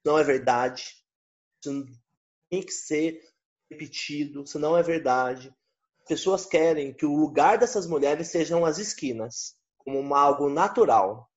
[0.05, 1.03] Não é verdade.
[1.61, 1.85] Isso
[2.49, 3.21] tem que ser
[3.69, 5.53] repetido, isso não é verdade.
[5.99, 11.29] As pessoas querem que o lugar dessas mulheres sejam as esquinas, como uma, algo natural.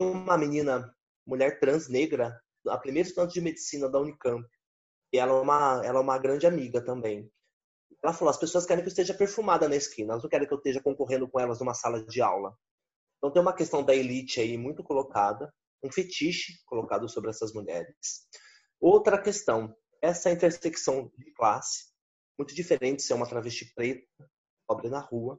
[0.00, 0.94] Uma menina,
[1.26, 4.46] mulher trans negra, a primeira estudante de medicina da Unicamp,
[5.12, 7.30] e ela é uma, ela é uma grande amiga também.
[8.02, 10.54] Ela falou: as pessoas querem que eu esteja perfumada na esquina, elas não querem que
[10.54, 12.56] eu esteja concorrendo com elas numa sala de aula.
[13.18, 15.52] Então tem uma questão da elite aí muito colocada,
[15.82, 18.26] um fetiche colocado sobre essas mulheres.
[18.80, 21.90] Outra questão, essa intersecção de classe,
[22.38, 24.06] muito diferente ser uma travesti preta,
[24.66, 25.38] pobre na rua.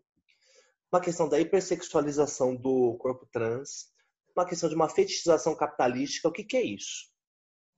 [0.94, 3.88] Uma questão da hipersexualização do corpo trans,
[4.36, 6.28] uma questão de uma fetichização capitalística.
[6.28, 7.12] O que, que é isso?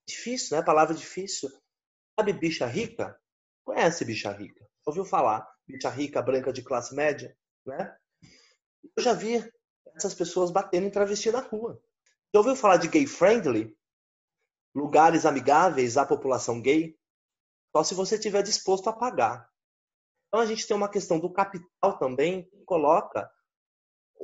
[0.07, 0.63] Difícil, né?
[0.63, 1.49] Palavra difícil.
[2.19, 3.19] Sabe bicha rica?
[3.65, 4.63] Conhece bicha rica?
[4.85, 7.35] ouviu falar, bicha rica, branca de classe média,
[7.65, 7.95] né?
[8.95, 9.49] Eu já vi
[9.95, 11.81] essas pessoas batendo em travesti na rua.
[12.33, 13.75] Já ouviu falar de gay friendly?
[14.75, 16.97] Lugares amigáveis à população gay?
[17.75, 19.49] Só se você estiver disposto a pagar.
[20.27, 23.31] Então a gente tem uma questão do capital também que coloca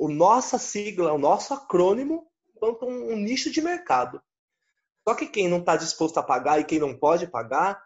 [0.00, 4.22] o nossa sigla, o nosso acrônimo quanto um, um nicho de mercado.
[5.06, 7.84] Só que quem não está disposto a pagar e quem não pode pagar,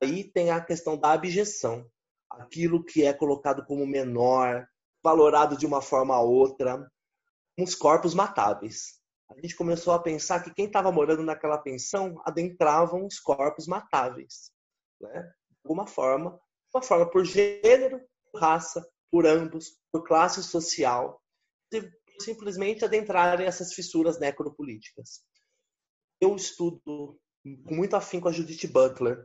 [0.00, 1.84] aí tem a questão da abjeção
[2.30, 4.68] aquilo que é colocado como menor,
[5.02, 6.88] valorado de uma forma ou outra,
[7.58, 9.00] uns corpos matáveis.
[9.28, 14.52] A gente começou a pensar que quem estava morando naquela pensão adentravam os corpos matáveis,
[15.00, 15.22] né?
[15.50, 16.38] De alguma forma,
[16.72, 18.00] uma forma por gênero,
[18.30, 21.20] por raça, por ambos, por classe social,
[22.20, 25.22] simplesmente adentrarem essas fissuras necropolíticas.
[26.20, 27.18] Eu estudo
[27.64, 29.24] com muito afinco a Judith Butler,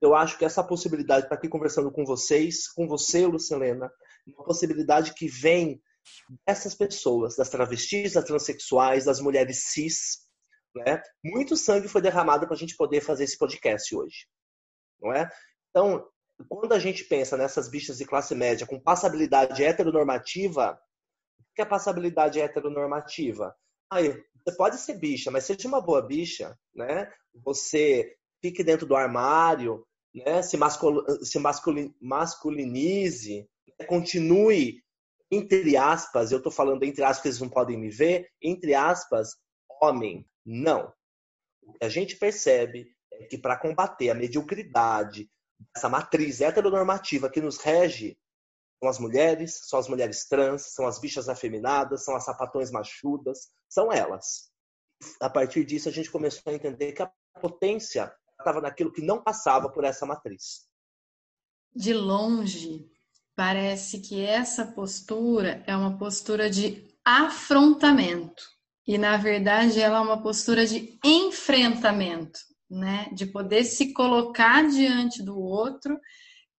[0.00, 3.90] eu acho que essa possibilidade, estar aqui conversando com vocês, com você, Lucilena,
[4.26, 5.82] uma possibilidade que vem
[6.46, 10.20] dessas pessoas, das travestis, das transexuais, das mulheres cis,
[10.74, 11.02] né?
[11.24, 14.28] Muito sangue foi derramado para a gente poder fazer esse podcast hoje,
[15.00, 15.28] não é?
[15.70, 16.08] Então,
[16.48, 20.80] quando a gente pensa nessas bichas de classe média com passabilidade heteronormativa,
[21.58, 23.52] que é passabilidade heteronormativa?
[23.90, 24.10] Aí,
[24.44, 27.12] você pode ser bicha, mas seja uma boa bicha, né?
[27.44, 30.40] Você fique dentro do armário, né?
[30.40, 33.86] se, mascul se masculin masculinize, né?
[33.86, 34.80] continue,
[35.32, 39.30] entre aspas, eu estou falando entre aspas, eles não podem me ver, entre aspas,
[39.82, 40.24] homem.
[40.46, 40.92] Não.
[41.60, 45.28] O que a gente percebe é que para combater a mediocridade,
[45.76, 48.16] essa matriz heteronormativa que nos rege,
[48.80, 53.48] São as mulheres, são as mulheres trans, são as bichas afeminadas, são as sapatões machudas,
[53.68, 54.50] são elas.
[55.20, 57.10] A partir disso, a gente começou a entender que a
[57.40, 60.68] potência estava naquilo que não passava por essa matriz.
[61.74, 62.88] De longe,
[63.34, 68.42] parece que essa postura é uma postura de afrontamento.
[68.86, 73.08] E, na verdade, ela é uma postura de enfrentamento, né?
[73.12, 75.98] De poder se colocar diante do outro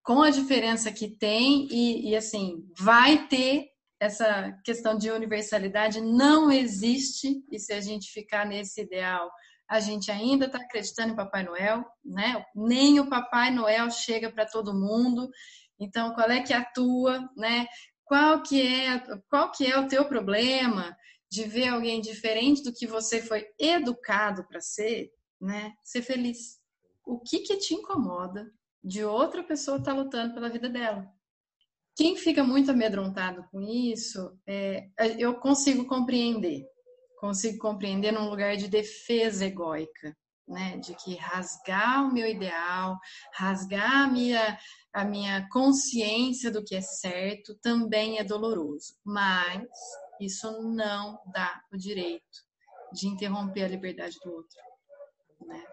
[0.10, 3.70] com a diferença que tem e, e assim, vai ter
[4.00, 9.30] essa questão de universalidade não existe e se a gente ficar nesse ideal
[9.70, 12.44] a gente ainda está acreditando em Papai Noel, né?
[12.56, 15.30] Nem o Papai Noel chega para todo mundo.
[15.80, 17.68] Então, qual é que é a tua, né?
[18.04, 20.98] Qual que é, qual que é o teu problema
[21.32, 25.72] de ver alguém diferente do que você foi educado para ser, né?
[25.84, 26.58] Ser feliz.
[27.06, 28.52] O que que te incomoda
[28.84, 31.08] de outra pessoa estar tá lutando pela vida dela?
[31.96, 36.66] Quem fica muito amedrontado com isso, é, eu consigo compreender
[37.20, 40.16] consigo compreender num lugar de defesa egóica,
[40.48, 40.78] né?
[40.78, 42.98] De que rasgar o meu ideal,
[43.34, 44.58] rasgar a minha,
[44.94, 48.96] a minha consciência do que é certo também é doloroso.
[49.04, 49.68] Mas
[50.20, 52.48] isso não dá o direito
[52.94, 54.58] de interromper a liberdade do outro.
[55.42, 55.64] Né?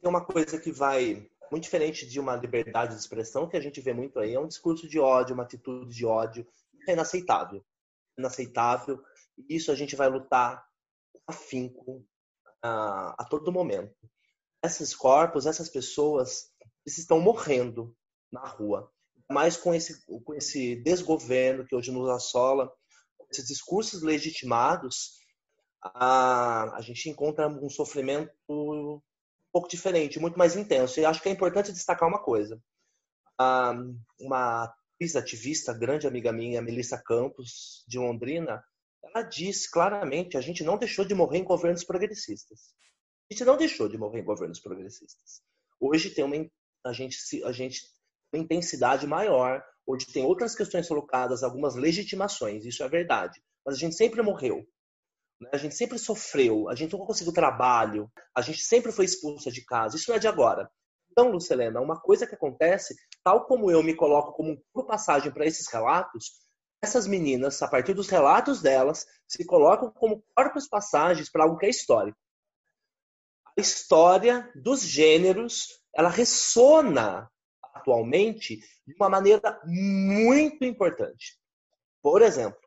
[0.00, 3.80] Tem uma coisa que vai muito diferente de uma liberdade de expressão que a gente
[3.80, 6.46] vê muito aí, é um discurso de ódio, uma atitude de ódio,
[6.88, 7.64] é inaceitável.
[8.18, 9.02] Inaceitável
[9.48, 10.64] isso a gente vai lutar
[11.26, 12.04] afinco
[12.62, 13.94] a, a todo momento.
[14.62, 16.50] Esses corpos, essas pessoas,
[16.84, 17.96] eles estão morrendo
[18.30, 18.92] na rua.
[19.30, 22.70] Mas com esse, com esse desgoverno que hoje nos assola,
[23.30, 25.20] esses discursos legitimados,
[25.82, 28.32] a, a gente encontra um sofrimento
[29.52, 31.00] pouco diferente, muito mais intenso.
[31.00, 32.60] E acho que é importante destacar uma coisa.
[34.20, 38.62] uma atriz ativista, grande amiga minha, Melissa Campos, de Londrina,
[39.02, 42.74] ela diz claramente: a gente não deixou de morrer em governos progressistas.
[43.30, 45.42] A gente não deixou de morrer em governos progressistas.
[45.78, 46.36] Hoje tem uma
[46.84, 47.82] a gente a gente
[48.32, 49.62] uma intensidade maior.
[49.86, 52.64] Hoje tem outras questões colocadas, algumas legitimações.
[52.64, 53.42] Isso é verdade.
[53.64, 54.64] Mas a gente sempre morreu.
[55.40, 55.48] Né?
[55.52, 56.68] A gente sempre sofreu.
[56.68, 58.10] A gente não conseguiu trabalho.
[58.34, 59.96] A gente sempre foi expulsa de casa.
[59.96, 60.70] Isso não é de agora.
[61.10, 65.44] Então, Lucelena, uma coisa que acontece, tal como eu me coloco como um passagem para
[65.44, 66.32] esses relatos,
[66.82, 71.66] essas meninas, a partir dos relatos delas, se colocam como corpos passagens para algo que
[71.66, 72.18] é histórico.
[73.58, 77.28] A história dos gêneros, ela ressona
[77.74, 81.38] atualmente de uma maneira muito importante.
[82.00, 82.58] Por exemplo,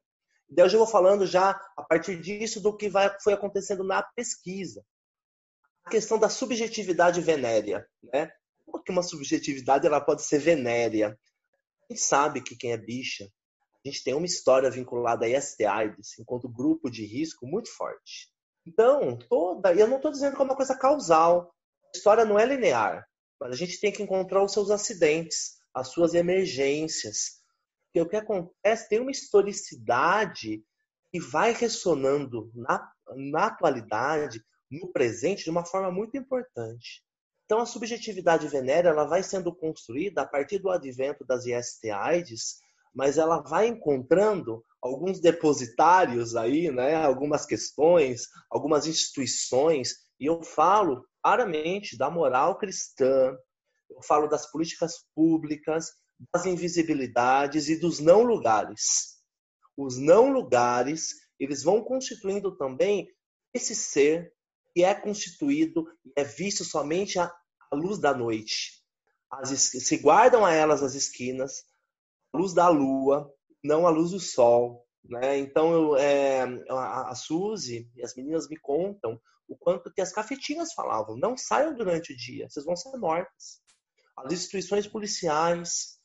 [0.58, 4.84] eu já vou falando já a partir disso do que vai, foi acontecendo na pesquisa.
[5.86, 8.32] A questão da subjetividade venérea, né?
[8.66, 11.18] Como que uma subjetividade ela pode ser venérea?
[11.89, 13.30] A gente sabe que quem é bicha,
[13.86, 18.32] a gente tem uma história vinculada a STIs enquanto grupo de risco muito forte.
[18.66, 21.54] Então, toda, eu não estou dizendo que é uma coisa causal.
[21.94, 23.06] A história não é linear,
[23.39, 27.42] mas a gente tem que encontrar os seus acidentes, as suas emergências.
[27.93, 30.63] Porque o que acontece tem uma historicidade
[31.12, 37.03] que vai ressonando na, na atualidade, no presente, de uma forma muito importante.
[37.45, 42.56] Então, a subjetividade venérea ela vai sendo construída a partir do advento das ISTIs,
[42.91, 51.06] mas ela vai encontrando alguns depositários aí, né, algumas questões, algumas instituições, e eu falo
[51.21, 53.38] claramente da moral cristã,
[53.88, 55.91] eu falo das políticas públicas,
[56.34, 59.17] das invisibilidades e dos não lugares.
[59.76, 63.08] Os não lugares, eles vão constituindo também
[63.54, 64.34] esse ser
[64.73, 67.32] que é constituído e é visto somente à
[67.73, 68.84] luz da noite.
[69.32, 71.63] As, se guardam a elas as esquinas,
[72.34, 73.32] luz da lua,
[73.63, 74.86] não a luz do sol.
[75.04, 75.38] Né?
[75.38, 80.12] Então, eu, é, a, a Suzy e as meninas me contam o quanto que as
[80.12, 83.62] cafetinhas falavam: não saiam durante o dia, vocês vão ser mortas.
[84.17, 86.00] As instituições policiais,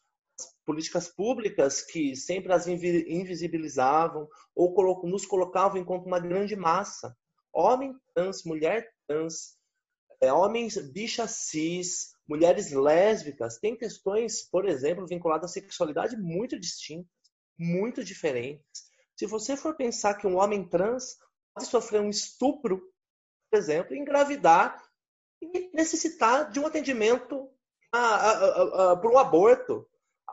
[0.69, 7.17] políticas públicas que sempre as invisibilizavam ou nos colocavam enquanto uma grande massa.
[7.51, 9.57] Homem trans, mulher trans,
[10.21, 17.09] é, homens bicha cis, mulheres lésbicas têm questões, por exemplo, vinculadas à sexualidade muito distintas,
[17.59, 18.83] muito diferentes.
[19.17, 21.17] Se você for pensar que um homem trans
[21.55, 22.83] pode sofrer um estupro,
[23.51, 24.77] por exemplo, engravidar
[25.41, 27.49] e necessitar de um atendimento
[27.91, 29.89] para um aborto,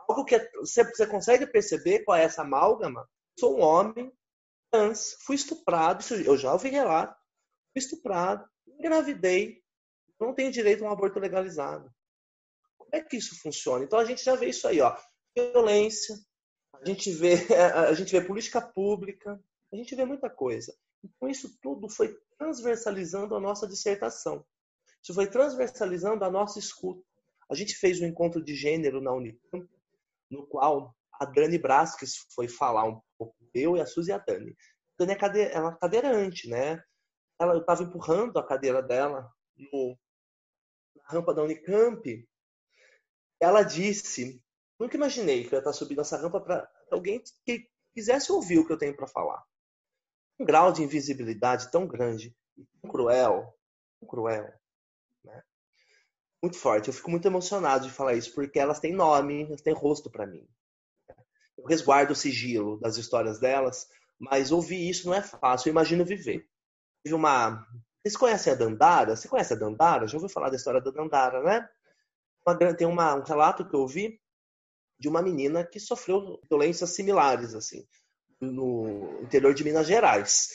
[0.08, 3.08] algo que é, você, você consegue perceber qual é essa amálgama?
[3.38, 4.12] Sou um homem
[4.70, 7.14] trans, fui estuprado, eu já ouvi relato,
[7.72, 9.62] fui estuprado, engravidei,
[10.18, 11.90] não tem direito a um aborto legalizado.
[12.78, 13.84] Como é que isso funciona?
[13.84, 14.96] Então a gente já vê isso aí, ó.
[15.36, 16.16] Violência,
[16.74, 17.34] a gente vê,
[17.88, 19.40] a gente vê política pública,
[19.72, 20.74] a gente vê muita coisa.
[21.02, 24.44] Então, isso tudo foi transversalizando a nossa dissertação.
[25.02, 27.04] Isso foi transversalizando a nossa escuta.
[27.50, 29.68] A gente fez um encontro de gênero na Unicamp,
[30.30, 34.18] no qual a Dani Brasques foi falar um pouco, eu e a Suzy e a
[34.18, 34.50] Dani.
[34.50, 34.54] A
[34.98, 36.82] Dani é, cadeira, é uma cadeirante, né?
[37.38, 39.98] Ela, eu estava empurrando a cadeira dela no,
[40.94, 42.28] na rampa da Unicamp.
[43.40, 44.42] Ela disse,
[44.78, 48.66] nunca imaginei que eu ia estar subindo essa rampa para alguém que quisesse ouvir o
[48.66, 49.42] que eu tenho para falar.
[50.38, 52.34] Um grau de invisibilidade tão grande,
[52.80, 53.54] tão cruel,
[54.00, 54.52] tão cruel?
[56.46, 56.86] Muito forte.
[56.86, 60.28] Eu fico muito emocionado de falar isso, porque elas têm nome, elas têm rosto para
[60.28, 60.48] mim.
[61.58, 65.68] Eu resguardo o sigilo das histórias delas, mas ouvir isso não é fácil.
[65.68, 66.48] Eu imagino viver.
[67.04, 67.66] Tive uma.
[68.00, 69.16] Vocês conhecem a Dandara?
[69.16, 70.06] Você conhece a Dandara?
[70.06, 71.68] Já ouviu falar da história da Dandara, né?
[72.46, 74.20] Uma, tem uma, um relato que eu ouvi
[74.96, 77.84] de uma menina que sofreu violências similares, assim,
[78.40, 80.50] no interior de Minas Gerais.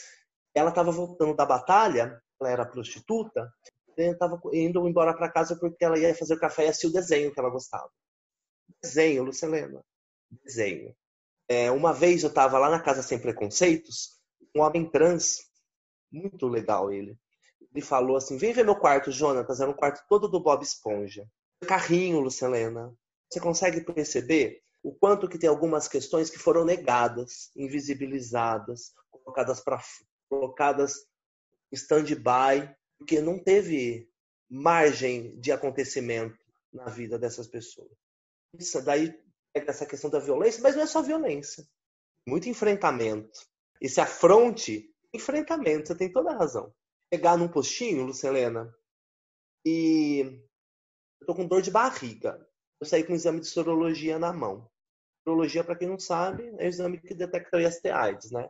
[0.54, 3.52] Ela estava voltando da batalha, ela era prostituta,
[3.96, 7.32] estava indo embora para casa porque ela ia fazer o café e assistir o desenho
[7.32, 7.90] que ela gostava.
[8.82, 9.84] Desenho, Lucelena.
[10.44, 10.94] Desenho.
[11.48, 14.18] É, uma vez eu estava lá na Casa Sem Preconceitos,
[14.54, 15.38] um homem trans,
[16.10, 17.16] muito legal ele.
[17.60, 19.60] Ele falou assim: vem ver meu quarto, Jonatas.
[19.60, 21.26] Era um quarto todo do Bob Esponja.
[21.66, 22.94] Carrinho, Lucelena.
[23.30, 29.80] Você consegue perceber o quanto que tem algumas questões que foram negadas, invisibilizadas, colocadas para
[30.28, 31.06] colocadas
[31.72, 34.08] stand-by, porque não teve
[34.48, 36.38] margem de acontecimento
[36.72, 37.90] na vida dessas pessoas.
[38.56, 39.12] Isso daí
[39.54, 41.66] é essa questão da violência, mas não é só violência.
[42.26, 43.40] Muito enfrentamento.
[43.80, 46.72] Esse afronte, enfrentamento, você tem toda a razão.
[47.10, 48.72] Pegar num postinho, Lucelena,
[49.66, 50.40] e
[51.20, 52.48] eu tô com dor de barriga.
[52.80, 54.70] Eu saí com um exame de sorologia na mão.
[55.26, 58.48] Sorologia, para quem não sabe, é o exame que detecta o IST-AIDS, né?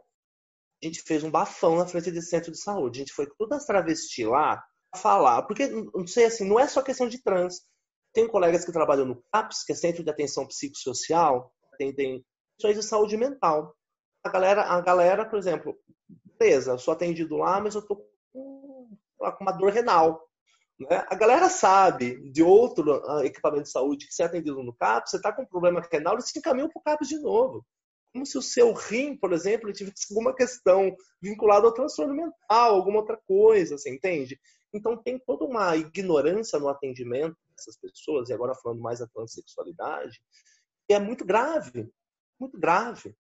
[0.82, 2.98] A gente fez um bafão na frente desse centro de saúde.
[2.98, 4.62] A gente foi com todas as travestis lá
[4.96, 5.42] falar.
[5.42, 7.62] Porque, não sei assim, não é só questão de trans.
[8.12, 12.24] Tem colegas que trabalham no CAPS, que é Centro de Atenção Psicossocial, tem
[12.56, 13.74] questões de saúde mental.
[14.24, 15.76] A galera, a galera, por exemplo,
[16.38, 17.96] beleza, eu sou atendido lá, mas eu tô
[18.32, 18.96] com,
[19.40, 20.28] uma dor renal.
[20.78, 21.04] Né?
[21.08, 25.10] A galera sabe de outro uh, equipamento de saúde que você é atendido no CAPS,
[25.10, 27.64] você está com um problema renal, eles te encaminham para o CAPS de novo.
[28.12, 32.98] Como se o seu rim, por exemplo, tivesse alguma questão vinculada ao transtorno mental, alguma
[32.98, 34.38] outra coisa, você entende?
[34.72, 40.20] Então tem toda uma ignorância no atendimento dessas pessoas, e agora falando mais da transexualidade,
[40.86, 41.90] que é muito grave,
[42.38, 43.14] muito grave.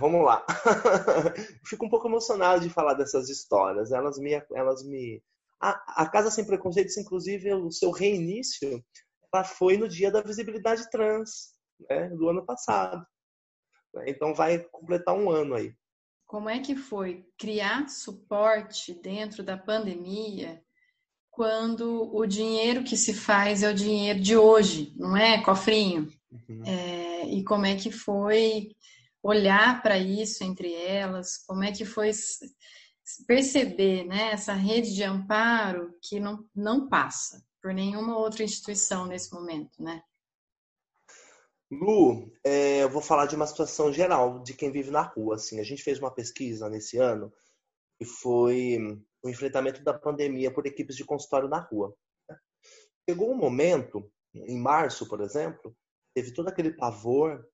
[0.00, 0.44] Vamos lá.
[1.64, 3.92] Fico um pouco emocionado de falar dessas histórias.
[3.92, 5.22] Elas me, elas me.
[5.60, 8.84] A, a Casa Sem Preconceitos, inclusive, o seu reinício,
[9.32, 11.52] ela foi no dia da visibilidade trans,
[11.88, 13.04] né, do ano passado.
[14.06, 15.74] Então vai completar um ano aí.
[16.26, 20.62] Como é que foi criar suporte dentro da pandemia
[21.30, 26.08] quando o dinheiro que se faz é o dinheiro de hoje, não é, cofrinho?
[26.30, 26.62] Uhum.
[26.66, 28.74] É, e como é que foi
[29.22, 31.38] olhar para isso entre elas?
[31.46, 32.10] Como é que foi
[33.26, 39.32] perceber né, essa rede de amparo que não, não passa por nenhuma outra instituição nesse
[39.32, 40.02] momento, né?
[41.70, 45.34] Lu, é, eu vou falar de uma situação geral de quem vive na rua.
[45.34, 47.32] Assim, a gente fez uma pesquisa nesse ano
[47.98, 48.78] que foi
[49.22, 51.94] o enfrentamento da pandemia por equipes de consultório na rua.
[53.08, 55.76] Chegou um momento, em março, por exemplo,
[56.14, 57.44] teve todo aquele pavor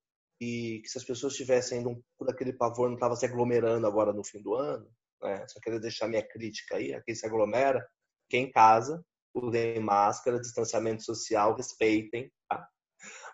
[0.41, 3.87] e que se as pessoas tivessem ainda um pouco daquele pavor, não estava se aglomerando
[3.87, 4.87] agora no fim do ano.
[5.23, 5.47] Né?
[5.49, 7.87] Só queria deixar minha crítica aí, a quem se aglomera,
[8.29, 9.05] quem em casa,
[9.35, 12.31] usem máscara, distanciamento social, respeitem.
[12.49, 12.69] Tá?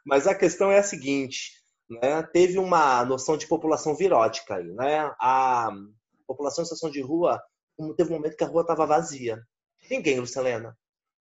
[0.05, 1.53] Mas a questão é a seguinte,
[1.88, 2.22] né?
[2.22, 4.72] teve uma noção de população virótica aí.
[4.72, 4.98] Né?
[5.20, 5.70] A
[6.26, 7.42] população em situação de rua,
[7.96, 9.42] teve um momento que a rua estava vazia.
[9.90, 10.68] Ninguém, Lucelena.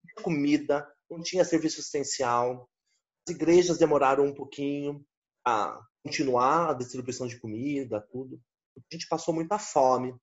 [0.03, 2.69] Não tinha comida, não tinha serviço essencial.
[3.27, 5.03] As igrejas demoraram um pouquinho
[5.45, 8.39] a continuar a distribuição de comida, tudo.
[8.77, 10.15] A gente passou muita fome,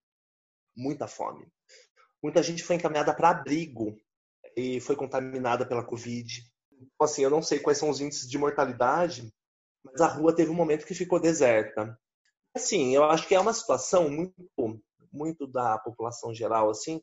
[0.76, 1.46] muita fome.
[2.22, 3.96] Muita gente foi encaminhada para abrigo
[4.56, 6.42] e foi contaminada pela Covid.
[6.76, 9.32] Então, assim, eu não sei quais são os índices de mortalidade,
[9.84, 11.98] mas a rua teve um momento que ficou deserta.
[12.54, 14.80] Assim, eu acho que é uma situação muito,
[15.12, 17.02] muito da população geral, assim,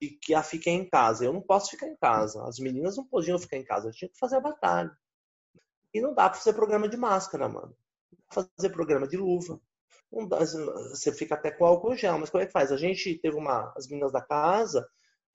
[0.00, 1.24] e que a fiquem em casa.
[1.24, 2.44] Eu não posso ficar em casa.
[2.44, 4.90] As meninas não podiam ficar em casa, tinha que fazer a batalha.
[5.92, 7.74] E não dá para fazer programa de máscara, mano.
[8.30, 9.60] Fazer programa de luva.
[10.28, 12.72] Dá, você fica até com álcool gel, mas como é que faz?
[12.72, 13.72] A gente teve uma.
[13.76, 14.88] As meninas da casa,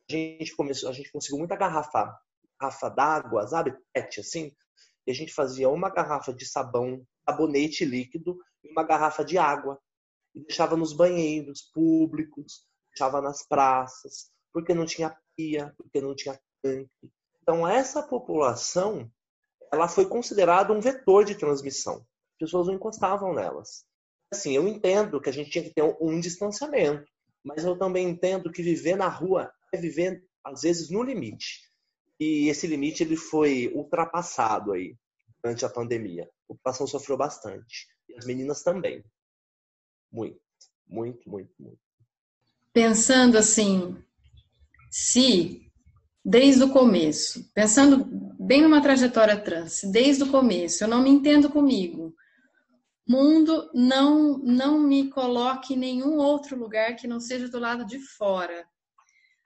[0.10, 2.18] a gente começou, a gente conseguiu muita garrafa,
[2.64, 3.76] garrafa d'água, sabe?
[3.94, 4.52] Pet, assim.
[5.06, 9.80] E a gente fazia uma garrafa de sabão sabonete líquido e uma garrafa de água.
[10.34, 16.40] E deixava nos banheiros públicos, deixava nas praças, porque não tinha pia, porque não tinha
[16.62, 17.12] tanque.
[17.42, 19.12] Então, essa população
[19.72, 21.96] ela foi considerada um vetor de transmissão.
[21.96, 23.86] As pessoas não encostavam nelas.
[24.32, 27.06] Assim, eu entendo que a gente tinha que ter um distanciamento,
[27.44, 31.73] mas eu também entendo que viver na rua é viver, às vezes, no limite.
[32.20, 34.96] E esse limite ele foi ultrapassado aí
[35.44, 36.24] durante a pandemia.
[36.24, 37.88] A população sofreu bastante.
[38.08, 39.04] E as meninas também.
[40.12, 40.40] Muito,
[40.88, 41.80] muito, muito, muito.
[42.72, 43.98] Pensando assim,
[44.92, 45.72] se
[46.24, 48.06] desde o começo, pensando
[48.40, 52.16] bem numa trajetória trans, desde o começo, eu não me entendo comigo.
[53.06, 58.00] Mundo não não me coloque em nenhum outro lugar que não seja do lado de
[58.00, 58.66] fora.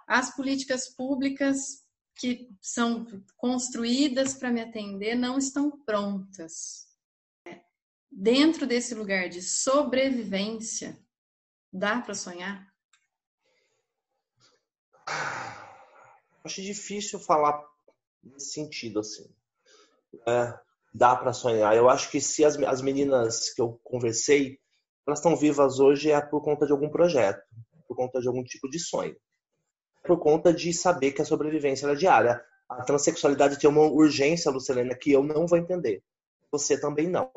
[0.08, 1.87] As políticas públicas
[2.18, 3.06] que são
[3.36, 6.88] construídas para me atender não estão prontas.
[8.12, 10.98] Dentro desse lugar de sobrevivência,
[11.72, 12.74] dá para sonhar?
[16.44, 17.64] Acho difícil falar
[18.24, 19.30] nesse sentido assim.
[20.28, 20.58] É,
[20.94, 21.76] dá para sonhar.
[21.76, 24.60] Eu acho que se as, as meninas que eu conversei,
[25.06, 27.42] elas estão vivas hoje é por conta de algum projeto,
[27.88, 29.16] por conta de algum tipo de sonho
[30.08, 32.44] por conta de saber que a sobrevivência é diária.
[32.68, 36.04] A transexualidade tem uma urgência, Lucelena, que eu não vou entender.
[36.52, 37.32] Você também não.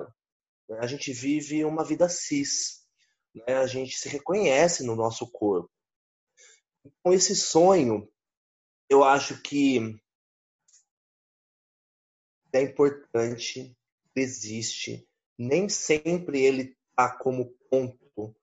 [0.78, 2.86] A gente vive uma vida cis.
[3.34, 3.56] Né?
[3.56, 5.70] A gente se reconhece no nosso corpo.
[6.84, 8.08] Então, esse sonho,
[8.88, 10.00] eu acho que
[12.52, 13.76] é importante,
[14.14, 15.06] existe.
[15.38, 18.34] Nem sempre ele está como ponto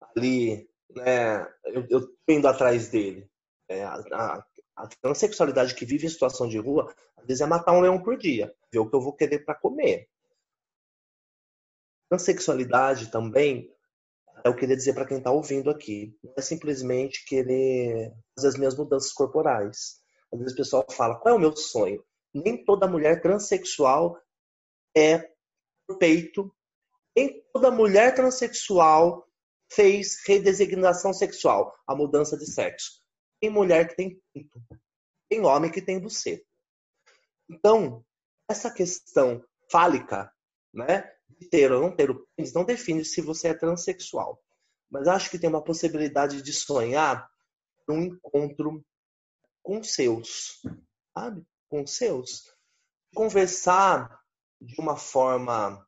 [0.00, 1.42] ali, né?
[1.64, 3.30] Eu, tô indo atrás dele.
[3.68, 4.46] É, a, a,
[4.76, 8.16] a transexualidade que vive em situação de rua, às vezes é matar um leão por
[8.16, 10.08] dia, ver o que eu vou querer para comer.
[12.08, 13.70] Transexualidade também,
[14.44, 18.76] eu queria dizer para quem está ouvindo aqui, não é simplesmente querer fazer as minhas
[18.76, 20.00] mudanças corporais.
[20.32, 22.02] Às vezes o pessoal fala, qual é o meu sonho?
[22.32, 24.18] Nem toda mulher transexual
[24.96, 25.30] é
[25.98, 26.54] peito,
[27.16, 29.26] nem toda mulher transexual
[29.70, 33.02] fez redesignação sexual, a mudança de sexo.
[33.40, 34.60] Tem mulher que tem pinto.
[35.28, 36.44] Tem homem que tem buceta.
[37.48, 38.04] Então,
[38.48, 40.32] essa questão fálica,
[40.72, 44.42] né, de ter ou não ter o pênis, não define se você é transexual.
[44.90, 47.30] Mas acho que tem uma possibilidade de sonhar
[47.86, 48.84] num encontro
[49.62, 50.62] com seus,
[51.14, 51.46] sabe?
[51.68, 52.42] Com seus.
[53.14, 54.18] Conversar
[54.60, 55.86] de uma forma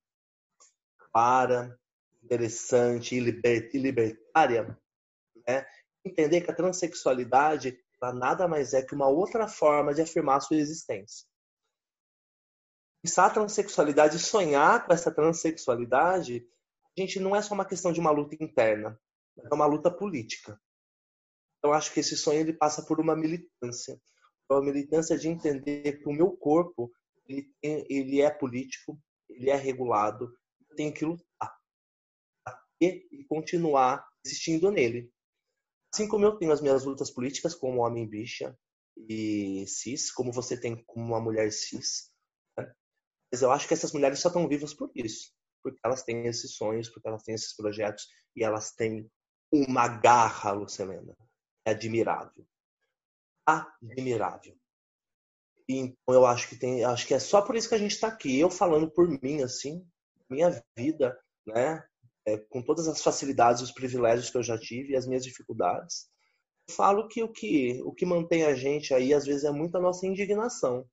[1.13, 1.79] clara,
[2.23, 4.79] interessante e libertária,
[5.47, 5.67] né?
[6.05, 7.79] Entender que a transexualidade
[8.15, 11.29] nada mais é que uma outra forma de afirmar sua existência.
[13.03, 16.47] Pensar a transexualidade sonhar com essa transexualidade,
[16.97, 18.99] a gente não é só uma questão de uma luta interna,
[19.39, 20.59] é uma luta política.
[21.63, 24.01] Eu acho que esse sonho ele passa por uma militância,
[24.51, 26.91] uma militância de entender que o meu corpo
[27.29, 28.99] ele, ele é político,
[29.29, 30.35] ele é regulado,
[30.71, 31.61] eu tenho que lutar
[32.81, 35.13] e continuar existindo nele.
[35.93, 38.57] Assim como eu tenho as minhas lutas políticas como homem bicha
[38.97, 42.11] e cis, como você tem como uma mulher cis.
[42.57, 42.73] Né?
[43.33, 45.33] Mas eu acho que essas mulheres só estão vivas por isso.
[45.63, 49.11] Porque elas têm esses sonhos, porque elas têm esses projetos e elas têm
[49.53, 51.15] uma garra, Lucelena.
[51.67, 52.47] É admirável.
[53.47, 54.57] Admirável.
[55.69, 58.09] Então eu acho que tem, acho que é só por isso que a gente está
[58.09, 58.39] aqui.
[58.39, 59.87] Eu falando por mim, assim,
[60.29, 61.85] minha vida, né?
[62.31, 66.09] É, com todas as facilidades os privilégios que eu já tive e as minhas dificuldades,
[66.71, 69.81] falo que o que o que mantém a gente aí às vezes é muito a
[69.81, 70.87] nossa indignação.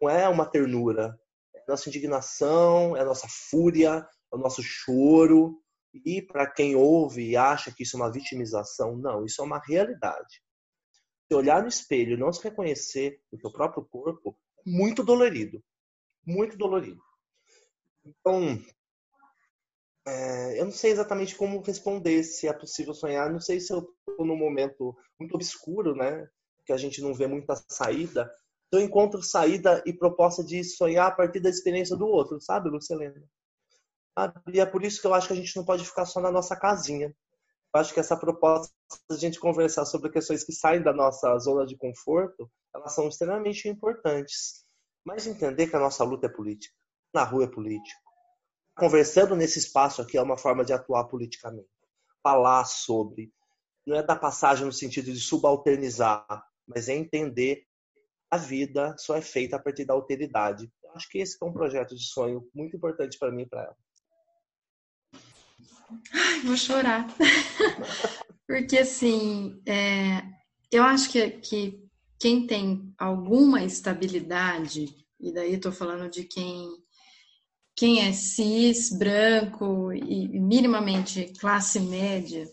[0.00, 1.18] Não é uma ternura,
[1.54, 5.60] é a nossa indignação, é nossa fúria, é o nosso choro.
[6.04, 9.58] E para quem ouve e acha que isso é uma vitimização, não, isso é uma
[9.58, 10.40] realidade.
[11.26, 15.62] Se olhar no espelho e não se reconhecer no seu próprio corpo, muito dolorido.
[16.24, 17.02] Muito dolorido.
[18.04, 18.62] Então,
[20.06, 23.30] é, eu não sei exatamente como responder se é possível sonhar.
[23.30, 26.28] Não sei se eu estou num momento muito obscuro, né?
[26.64, 28.30] Que a gente não vê muita saída.
[28.72, 33.22] Eu encontro saída e proposta de sonhar a partir da experiência do outro, sabe, Lucelena?
[34.52, 36.30] E é por isso que eu acho que a gente não pode ficar só na
[36.30, 37.14] nossa casinha.
[37.74, 38.72] Eu acho que essa proposta
[39.08, 43.08] de a gente conversar sobre questões que saem da nossa zona de conforto, elas são
[43.08, 44.64] extremamente importantes.
[45.04, 46.74] Mas entender que a nossa luta é política.
[47.14, 48.09] Na rua é político
[48.76, 51.68] conversando nesse espaço aqui é uma forma de atuar politicamente.
[52.22, 53.32] Falar sobre.
[53.86, 56.26] Não é dar passagem no sentido de subalternizar,
[56.66, 57.64] mas é entender
[58.30, 61.94] a vida só é feita a partir da alteridade, Acho que esse é um projeto
[61.94, 63.76] de sonho muito importante para mim e para ela.
[66.12, 67.06] Ai, vou chorar.
[68.46, 70.22] Porque, assim, é,
[70.70, 71.84] eu acho que, que
[72.18, 74.86] quem tem alguma estabilidade,
[75.20, 76.68] e daí estou falando de quem,
[77.80, 82.46] quem é cis, branco e minimamente classe média,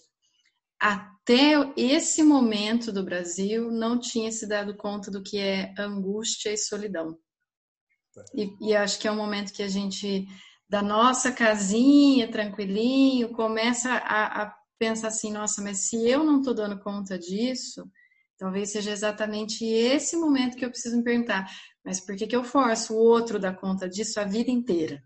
[0.79, 6.57] até esse momento do Brasil não tinha se dado conta do que é angústia e
[6.57, 7.19] solidão.
[8.33, 10.25] E, e acho que é um momento que a gente,
[10.69, 16.53] da nossa casinha, tranquilinho, começa a, a pensar assim: nossa, mas se eu não estou
[16.53, 17.83] dando conta disso,
[18.37, 21.51] talvez seja exatamente esse momento que eu preciso me perguntar:
[21.83, 25.03] mas por que, que eu forço o outro dar conta disso a vida inteira?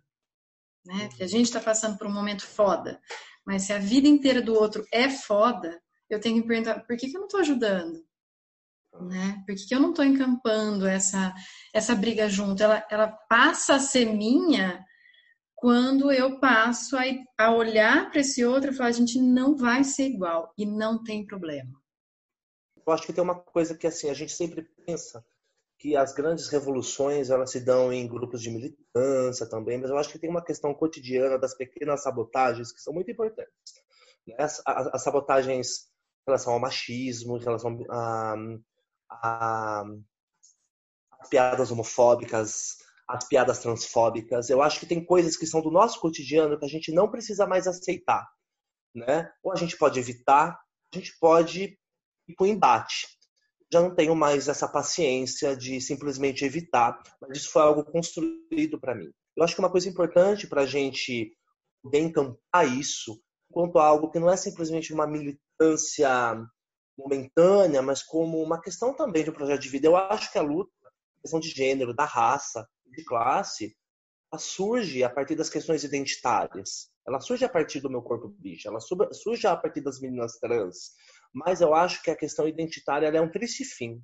[0.86, 1.08] Né?
[1.08, 3.00] Porque a gente está passando por um momento foda,
[3.46, 6.98] mas se a vida inteira do outro é foda, eu tenho que me perguntar: por
[6.98, 8.04] que, que eu não estou ajudando?
[9.00, 9.42] né?
[9.46, 11.34] Por que, eu não estou encampando essa,
[11.74, 12.62] essa briga junto?
[12.62, 14.84] Ela, ela passa a ser minha
[15.56, 17.04] quando eu passo a,
[17.38, 21.04] a olhar para esse outro e falar, a gente não vai ser igual e não
[21.04, 21.80] tem problema.
[22.86, 25.24] Eu acho que tem uma coisa que assim, a gente sempre pensa
[25.82, 30.12] que as grandes revoluções elas se dão em grupos de militância também, mas eu acho
[30.12, 33.52] que tem uma questão cotidiana das pequenas sabotagens que são muito importantes.
[34.28, 34.36] Né?
[34.38, 35.90] As, as, as sabotagens
[36.22, 38.36] em relação ao machismo, em relação a,
[39.10, 39.84] a,
[41.20, 42.78] as piadas homofóbicas,
[43.08, 44.52] as piadas transfóbicas.
[44.52, 47.48] Eu acho que tem coisas que são do nosso cotidiano que a gente não precisa
[47.48, 48.30] mais aceitar.
[48.94, 49.32] Né?
[49.42, 50.60] Ou a gente pode evitar,
[50.94, 51.76] a gente pode
[52.28, 53.08] ir para o embate.
[53.72, 58.96] Já não tenho mais essa paciência de simplesmente evitar, mas isso foi algo construído para
[58.96, 59.12] mim.
[59.36, 61.32] Eu acho que uma coisa importante para a gente
[61.82, 66.10] poder encampar isso, quanto a algo que não é simplesmente uma militância
[66.98, 69.88] momentânea, mas como uma questão também de um projeto de vida.
[69.88, 73.76] Eu acho que a luta, a questão de gênero, da raça, de classe,
[74.38, 76.90] surge a partir das questões identitárias.
[77.08, 80.92] Ela surge a partir do meu corpo bicho, ela surge a partir das meninas trans.
[81.34, 84.02] Mas eu acho que a questão identitária é um triste fim.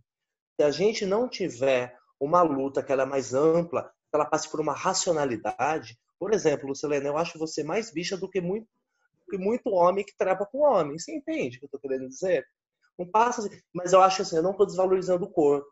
[0.55, 4.49] Se a gente não tiver uma luta que ela é mais ampla, que ela passe
[4.49, 5.99] por uma racionalidade.
[6.19, 8.67] Por exemplo, Lucilena, eu acho você mais bicha do que muito,
[9.29, 10.97] que muito homem que trapa com homem.
[10.97, 12.47] Você entende o que eu estou querendo dizer?
[12.97, 13.61] Não passa assim.
[13.73, 15.67] Mas eu acho assim, eu não estou desvalorizando o corpo.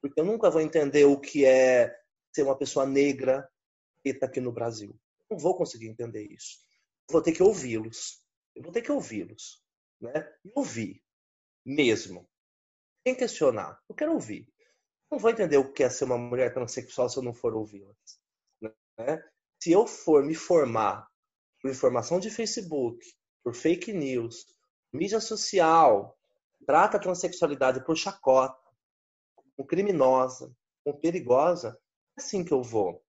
[0.00, 1.94] Porque eu nunca vou entender o que é
[2.32, 3.48] ser uma pessoa negra
[4.02, 4.94] preta aqui no Brasil.
[5.30, 6.58] Não vou conseguir entender isso.
[7.10, 8.22] Vou ter que ouvi-los.
[8.54, 9.62] Eu vou ter que ouvi-los.
[10.00, 10.32] Né?
[10.44, 11.02] E ouvir.
[11.64, 12.28] Mesmo.
[13.06, 13.80] Sem questionar.
[13.88, 14.48] Eu quero ouvir.
[15.10, 17.96] Não vou entender o que é ser uma mulher transexual se eu não for ouvi-las.
[18.60, 19.22] Né?
[19.62, 21.08] Se eu for me formar
[21.60, 23.04] por informação de Facebook,
[23.42, 24.46] por fake news,
[24.92, 26.18] mídia social,
[26.66, 28.58] trata a transexualidade por chacota,
[29.34, 31.78] como criminosa, como perigosa,
[32.16, 33.04] é assim que eu vou.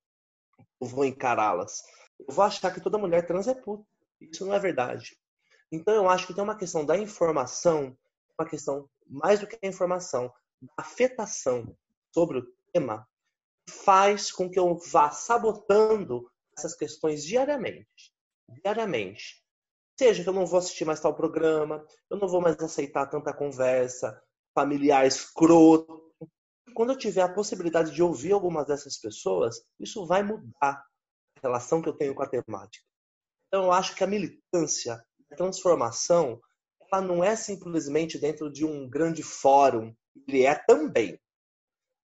[0.80, 1.84] Eu vou encará-las.
[2.20, 3.86] Eu vou achar que toda mulher trans é puta.
[4.20, 5.18] Isso não é verdade.
[5.72, 7.98] Então eu acho que tem uma questão da informação,
[8.38, 11.76] uma questão mais do que a informação, da afetação
[12.14, 13.08] sobre o tema,
[13.70, 18.14] faz com que eu vá sabotando essas questões diariamente.
[18.64, 19.42] Diariamente.
[19.98, 23.34] Seja que eu não vou assistir mais tal programa, eu não vou mais aceitar tanta
[23.34, 24.22] conversa
[24.54, 26.12] familiar escroto.
[26.74, 30.84] Quando eu tiver a possibilidade de ouvir algumas dessas pessoas, isso vai mudar
[31.38, 32.86] a relação que eu tenho com a temática.
[33.48, 35.04] Então, eu acho que a militância,
[35.36, 36.40] transformação,
[36.92, 39.94] ela não é simplesmente dentro de um grande fórum.
[40.28, 41.20] Ele é também,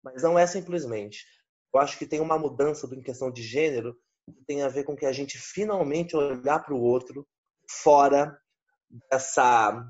[0.04, 1.26] mas não é simplesmente.
[1.74, 4.96] Eu acho que tem uma mudança em questão de gênero que tem a ver com
[4.96, 7.28] que a gente finalmente olhar para o outro
[7.70, 8.38] fora
[9.10, 9.86] dessa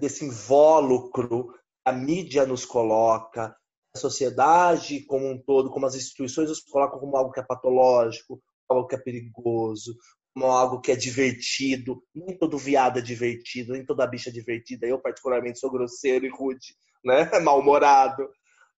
[0.00, 1.52] desse invólucro
[1.84, 3.54] a mídia nos coloca,
[3.94, 8.42] a sociedade como um todo, como as instituições nos colocam como algo que é patológico,
[8.68, 9.94] algo que é perigoso,
[10.34, 12.02] como algo que é divertido.
[12.14, 14.86] Nem todo viado é divertido, nem toda bicha é divertida.
[14.86, 17.30] Eu, particularmente, sou grosseiro e rude, né?
[17.40, 18.28] mal-humorado.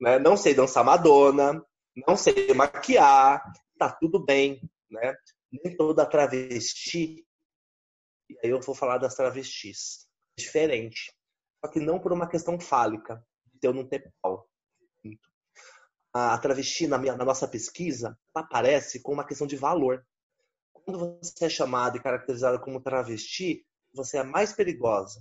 [0.00, 0.18] Né?
[0.18, 1.64] Não sei dançar Madonna,
[2.07, 3.42] não sei maquiar,
[3.78, 4.61] tá tudo bem.
[4.90, 5.14] Né?
[5.50, 7.26] Nem toda travesti
[8.28, 10.07] e aí eu vou falar das travestis.
[10.36, 11.12] Diferente.
[11.64, 14.48] Só que não por uma questão fálica, de eu não ter pau.
[16.12, 20.04] A travesti, na, minha, na nossa pesquisa, aparece com uma questão de valor.
[20.87, 25.20] Quando você é chamado e caracterizado como travesti, você é mais perigosa.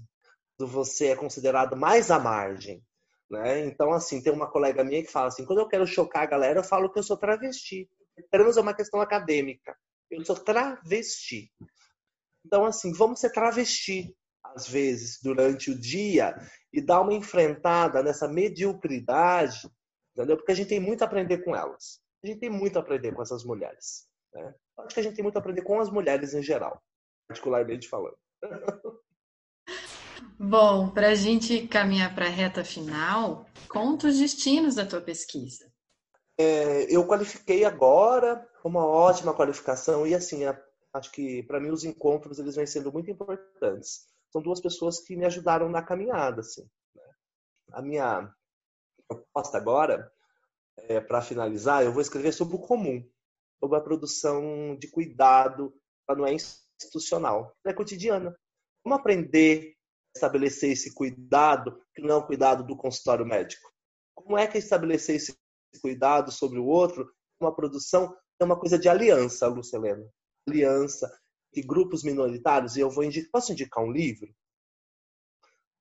[0.59, 2.83] Você é considerado mais à margem.
[3.29, 3.65] Né?
[3.65, 6.59] Então, assim, tem uma colega minha que fala assim: quando eu quero chocar a galera,
[6.59, 7.89] eu falo que eu sou travesti.
[8.29, 9.75] Trans é uma questão acadêmica.
[10.11, 11.51] Eu sou travesti.
[12.45, 16.35] Então, assim, vamos ser travesti, às vezes, durante o dia
[16.71, 19.67] e dar uma enfrentada nessa mediocridade,
[20.13, 20.37] entendeu?
[20.37, 21.99] Porque a gente tem muito a aprender com elas.
[22.23, 24.07] A gente tem muito a aprender com essas mulheres.
[24.31, 24.53] Né?
[24.77, 26.81] Acho que a gente tem muito a aprender com as mulheres em geral,
[27.27, 28.17] particularmente falando.
[30.37, 35.71] Bom, para a gente caminhar para a reta final, conta os destinos da tua pesquisa.
[36.37, 40.41] É, eu qualifiquei agora, uma ótima qualificação, e assim,
[40.93, 44.07] acho que para mim os encontros eles vêm sendo muito importantes.
[44.29, 46.41] São duas pessoas que me ajudaram na caminhada.
[46.41, 47.03] Assim, né?
[47.71, 48.29] A minha
[49.07, 50.11] proposta agora,
[50.77, 53.01] é, para finalizar, eu vou escrever sobre o comum,
[53.59, 55.73] sobre a produção de cuidado,
[56.07, 58.35] ela não é institucional, é cotidiana.
[58.83, 59.75] Como aprender
[60.15, 63.69] estabelecer esse cuidado, que não é o cuidado do consultório médico?
[64.15, 65.37] Como é que é estabelecer esse
[65.81, 70.05] cuidado sobre o outro, uma produção é uma coisa de aliança, Lucelena.
[70.47, 71.11] Aliança
[71.53, 72.75] de grupos minoritários.
[72.75, 74.33] E eu vou indicar, posso indicar um livro?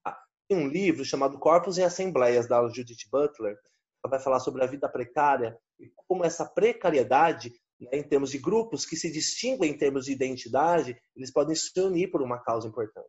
[0.05, 3.57] Ah, tem um livro chamado Corpos e Assembleias, da Judith Butler.
[4.05, 8.39] Ela vai falar sobre a vida precária e como essa precariedade, né, em termos de
[8.39, 12.69] grupos que se distinguem em termos de identidade, eles podem se unir por uma causa
[12.69, 13.09] importante.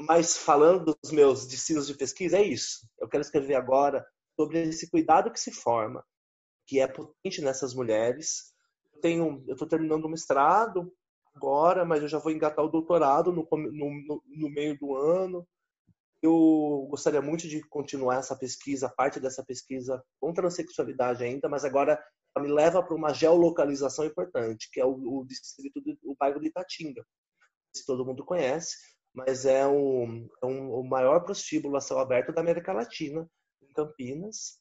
[0.00, 2.88] Mas falando dos meus destinos de pesquisa, é isso.
[2.98, 4.04] Eu quero escrever agora
[4.36, 6.04] sobre esse cuidado que se forma,
[6.66, 8.52] que é potente nessas mulheres.
[8.94, 10.92] Eu tenho, eu estou terminando o mestrado
[11.34, 15.46] agora, mas eu já vou engatar o doutorado no, no, no meio do ano.
[16.22, 22.02] Eu gostaria muito de continuar essa pesquisa, parte dessa pesquisa com transexualidade ainda, mas agora
[22.38, 27.04] me leva para uma geolocalização importante, que é o, o distrito do bairro de Itatinga.
[27.74, 28.76] Se todo mundo conhece,
[29.12, 33.28] mas é, é um, o maior prostíbulo a céu aberto da América Latina,
[33.62, 34.60] em Campinas.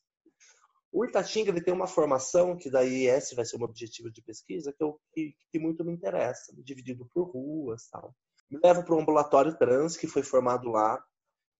[0.92, 4.74] O Itatinga ele tem uma formação, que daí esse vai ser um objetivo de pesquisa,
[4.74, 8.16] que, eu, que, que muito me interessa, dividido por ruas tal.
[8.50, 11.00] Me leva para o ambulatório trans, que foi formado lá,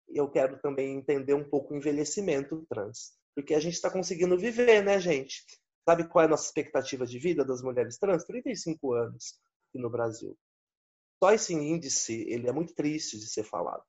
[0.10, 3.14] e eu quero também entender um pouco o envelhecimento trans.
[3.36, 5.46] Porque a gente está conseguindo viver, né, gente?
[5.90, 8.24] Sabe qual é a nossa expectativa de vida das mulheres trans?
[8.24, 9.40] 35 anos
[9.74, 10.38] no Brasil.
[11.18, 13.84] Só esse índice, ele é muito triste de ser falado.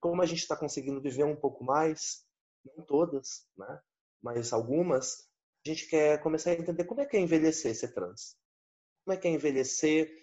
[0.00, 2.24] Como a gente está conseguindo viver um pouco mais,
[2.64, 3.80] não todas, né?
[4.22, 5.28] mas algumas,
[5.66, 8.36] a gente quer começar a entender como é que é envelhecer ser trans.
[9.04, 10.14] Como é que é envelhecer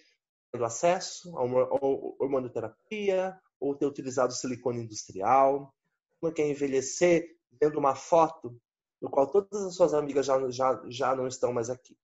[0.54, 5.76] tendo acesso a hormonoterapia ou ter utilizado silicone industrial.
[6.22, 7.28] Como é que é envelhecer
[7.60, 8.58] vendo uma foto
[9.02, 11.98] no qual todas as suas amigas já, já, já não estão mais aqui.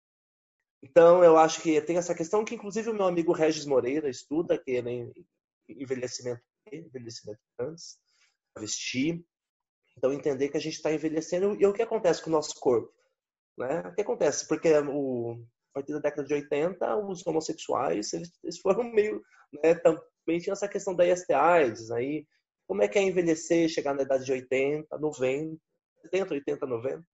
[0.81, 4.57] Então, eu acho que tem essa questão que, inclusive, o meu amigo Regis Moreira estuda,
[4.57, 4.83] que é
[5.67, 6.41] envelhecimento,
[6.71, 7.97] envelhecimento trans,
[8.57, 9.25] vestir.
[9.97, 11.55] Então, entender que a gente está envelhecendo.
[11.59, 12.93] E o que acontece com o nosso corpo?
[13.57, 13.79] Né?
[13.81, 14.47] O que acontece?
[14.47, 19.23] Porque o, a partir da década de 80, os homossexuais eles, eles foram meio.
[19.63, 21.33] Né, também tinha essa questão da IST
[21.93, 22.27] aí.
[22.67, 25.57] Como é que é envelhecer, chegar na idade de 80, 90,
[26.05, 27.07] 70, 80, 90?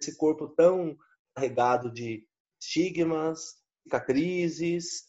[0.00, 0.96] Esse corpo tão
[1.34, 2.26] carregado de
[2.60, 5.04] estigmas, cicatrizes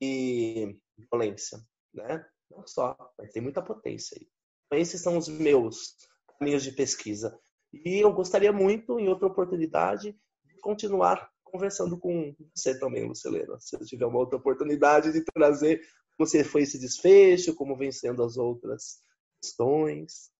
[0.00, 0.76] e
[1.10, 1.58] violência,
[1.94, 2.26] né?
[2.50, 4.28] Não só, mas tem muita potência aí.
[4.66, 5.96] Então, esses são os meus
[6.38, 7.38] caminhos de pesquisa.
[7.72, 13.58] E eu gostaria muito, em outra oportunidade, de continuar conversando com você também, Lucelena.
[13.60, 15.80] Se eu tiver uma outra oportunidade de trazer
[16.16, 19.00] como foi esse desfecho, como vem sendo as outras
[19.40, 20.30] questões.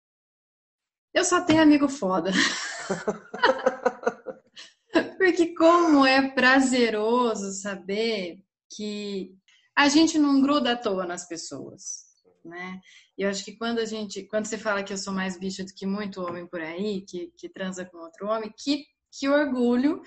[1.17, 2.31] Eu só tenho amigo foda.
[5.17, 9.35] Porque como é prazeroso saber que
[9.75, 12.05] a gente não gruda à toa nas pessoas,
[12.45, 12.83] né?
[13.17, 15.65] E eu acho que quando a gente, quando você fala que eu sou mais bicha
[15.65, 20.03] do que muito homem por aí, que, que transa com outro homem, que, que orgulho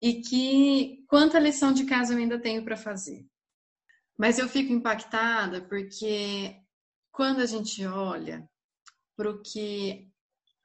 [0.00, 3.26] e que quanta lição de casa eu ainda tenho para fazer.
[4.16, 6.56] Mas eu fico impactada porque
[7.12, 8.48] quando a gente olha
[9.14, 10.10] para o que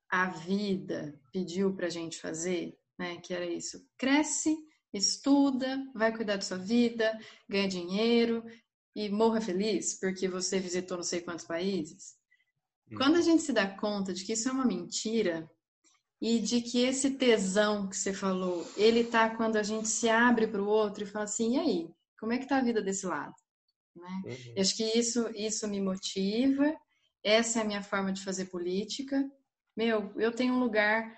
[0.09, 3.17] a vida pediu para a gente fazer, né?
[3.17, 3.85] Que era isso.
[3.97, 4.57] Cresce,
[4.93, 8.43] estuda, vai cuidar da sua vida, ganha dinheiro
[8.95, 12.17] e morra feliz porque você visitou não sei quantos países.
[12.97, 15.49] Quando a gente se dá conta de que isso é uma mentira
[16.21, 20.47] e de que esse tesão que você falou, ele tá quando a gente se abre
[20.47, 21.89] para o outro e fala assim, e aí,
[22.19, 23.33] como é que tá a vida desse lado?
[23.95, 24.21] Né?
[24.25, 24.61] Uhum.
[24.61, 26.75] Acho que isso, isso me motiva,
[27.23, 29.29] essa é a minha forma de fazer política.
[29.79, 31.15] Meu, eu tenho um lugar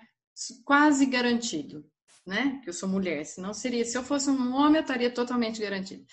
[0.64, 1.84] quase garantido,
[2.24, 2.60] né?
[2.62, 6.04] Que eu sou mulher, senão seria, se eu fosse um homem, eu estaria totalmente garantido.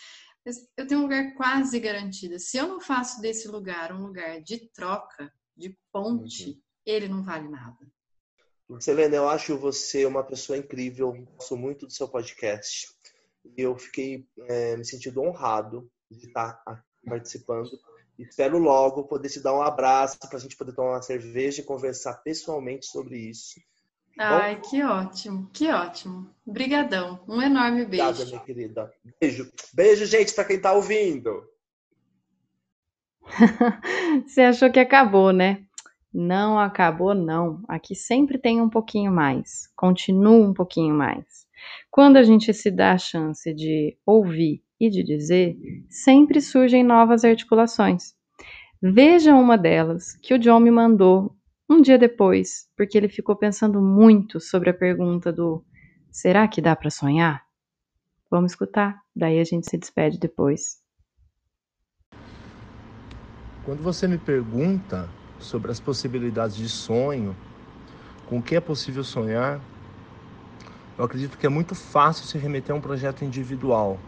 [0.43, 2.39] Mas eu tenho um lugar quase garantido.
[2.39, 6.61] Se eu não faço desse lugar um lugar de troca, de ponte, uhum.
[6.87, 7.77] ele não vale nada.
[8.79, 11.13] Selena, eu acho você uma pessoa incrível.
[11.35, 12.87] Gosto muito do seu podcast.
[13.45, 16.63] E eu fiquei é, me sentindo honrado de estar
[17.05, 17.69] participando.
[18.19, 21.65] Espero logo poder te dar um abraço para a gente poder tomar uma cerveja e
[21.65, 23.59] conversar pessoalmente sobre isso
[24.21, 24.61] Ai, Bom?
[24.69, 26.29] que ótimo, que ótimo.
[26.45, 27.23] Brigadão.
[27.25, 28.03] Um enorme beijo.
[28.03, 28.93] Obrigada, minha querida.
[29.21, 29.49] Beijo.
[29.73, 31.41] Beijo, gente, para quem tá ouvindo.
[34.27, 35.63] Você achou que acabou, né?
[36.13, 37.63] Não acabou, não.
[37.65, 39.71] Aqui sempre tem um pouquinho mais.
[39.73, 41.47] Continua um pouquinho mais.
[41.89, 45.57] Quando a gente se dá a chance de ouvir e de dizer,
[45.89, 48.13] sempre surgem novas articulações.
[48.81, 51.35] Veja uma delas que o John me mandou
[51.69, 55.63] um dia depois, porque ele ficou pensando muito sobre a pergunta do
[56.09, 57.43] será que dá para sonhar?
[58.31, 60.77] Vamos escutar, daí a gente se despede depois.
[63.65, 65.09] Quando você me pergunta
[65.39, 67.35] sobre as possibilidades de sonho,
[68.27, 69.59] com o que é possível sonhar,
[70.97, 73.99] eu acredito que é muito fácil se remeter a um projeto individual.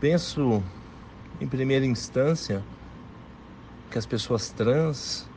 [0.00, 0.62] Penso,
[1.38, 2.62] em primeira instância,
[3.90, 5.28] que as pessoas trans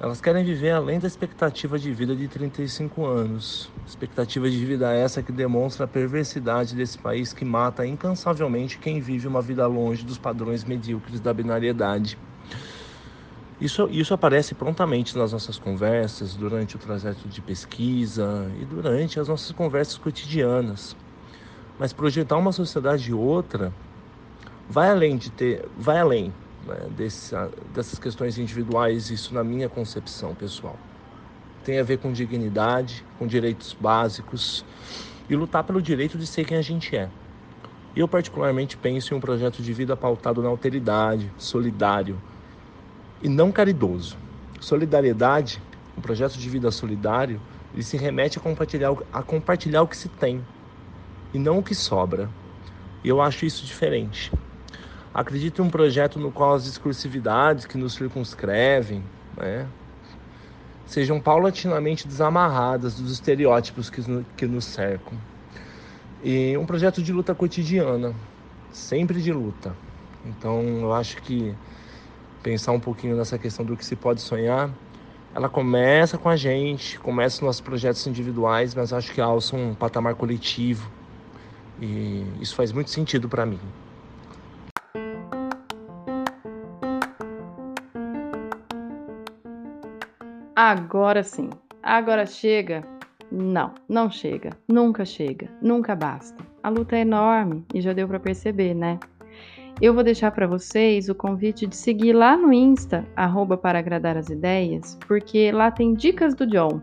[0.00, 3.70] elas querem viver além da expectativa de vida de 35 anos.
[3.86, 9.28] Expectativa de vida essa que demonstra a perversidade desse país que mata incansavelmente quem vive
[9.28, 12.18] uma vida longe dos padrões medíocres da binariedade.
[13.60, 19.28] Isso, isso aparece prontamente nas nossas conversas, durante o trajeto de pesquisa e durante as
[19.28, 20.96] nossas conversas cotidianas.
[21.78, 23.72] Mas projetar uma sociedade outra
[24.72, 26.32] vai além de ter, vai além
[26.66, 26.88] né,
[27.74, 30.78] dessas questões individuais, isso na minha concepção pessoal.
[31.62, 34.64] Tem a ver com dignidade, com direitos básicos
[35.28, 37.10] e lutar pelo direito de ser quem a gente é.
[37.94, 42.18] Eu, particularmente, penso em um projeto de vida pautado na alteridade, solidário
[43.22, 44.16] e não caridoso.
[44.58, 45.60] Solidariedade,
[45.98, 47.38] um projeto de vida solidário,
[47.74, 50.42] ele se remete a compartilhar, a compartilhar o que se tem
[51.34, 52.30] e não o que sobra.
[53.04, 54.32] E eu acho isso diferente.
[55.14, 59.02] Acredito em um projeto no qual as discursividades que nos circunscrevem
[59.36, 59.66] né,
[60.86, 64.02] sejam paulatinamente desamarradas dos estereótipos que,
[64.36, 65.18] que nos cercam.
[66.24, 68.14] E um projeto de luta cotidiana,
[68.70, 69.74] sempre de luta.
[70.24, 71.54] Então eu acho que
[72.42, 74.70] pensar um pouquinho nessa questão do que se pode sonhar,
[75.34, 79.74] ela começa com a gente, começa nos nossos projetos individuais, mas acho que alça um
[79.74, 80.90] patamar coletivo.
[81.80, 83.60] E isso faz muito sentido para mim.
[90.64, 91.50] Agora sim.
[91.82, 92.84] Agora chega?
[93.32, 94.50] Não, não chega.
[94.68, 95.48] Nunca chega.
[95.60, 96.40] Nunca basta.
[96.62, 99.00] A luta é enorme e já deu para perceber, né?
[99.80, 104.16] Eu vou deixar para vocês o convite de seguir lá no Insta, arroba para agradar
[104.16, 106.80] as ideias, porque lá tem dicas do John,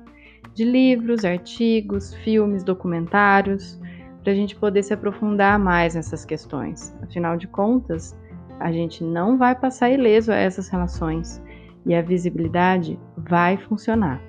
[0.53, 3.79] de livros, artigos, filmes, documentários,
[4.21, 6.93] para a gente poder se aprofundar mais nessas questões.
[7.01, 8.13] Afinal de contas,
[8.59, 11.41] a gente não vai passar ileso a essas relações
[11.85, 14.21] e a visibilidade vai funcionar.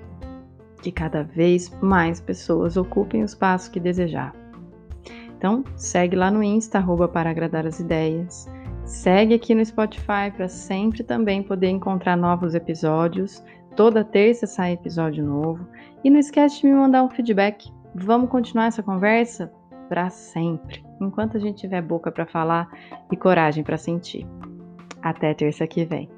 [0.81, 4.33] Que cada vez mais pessoas ocupem o espaço que desejar.
[5.37, 8.47] Então, segue lá no Insta, arroba para agradar as ideias.
[8.85, 13.43] Segue aqui no Spotify para sempre também poder encontrar novos episódios.
[13.75, 15.67] Toda terça sai episódio novo.
[16.03, 17.71] E não esquece de me mandar um feedback.
[17.95, 19.51] Vamos continuar essa conversa
[19.89, 22.69] para sempre, enquanto a gente tiver boca para falar
[23.11, 24.25] e coragem para sentir.
[25.01, 26.09] Até terça que vem.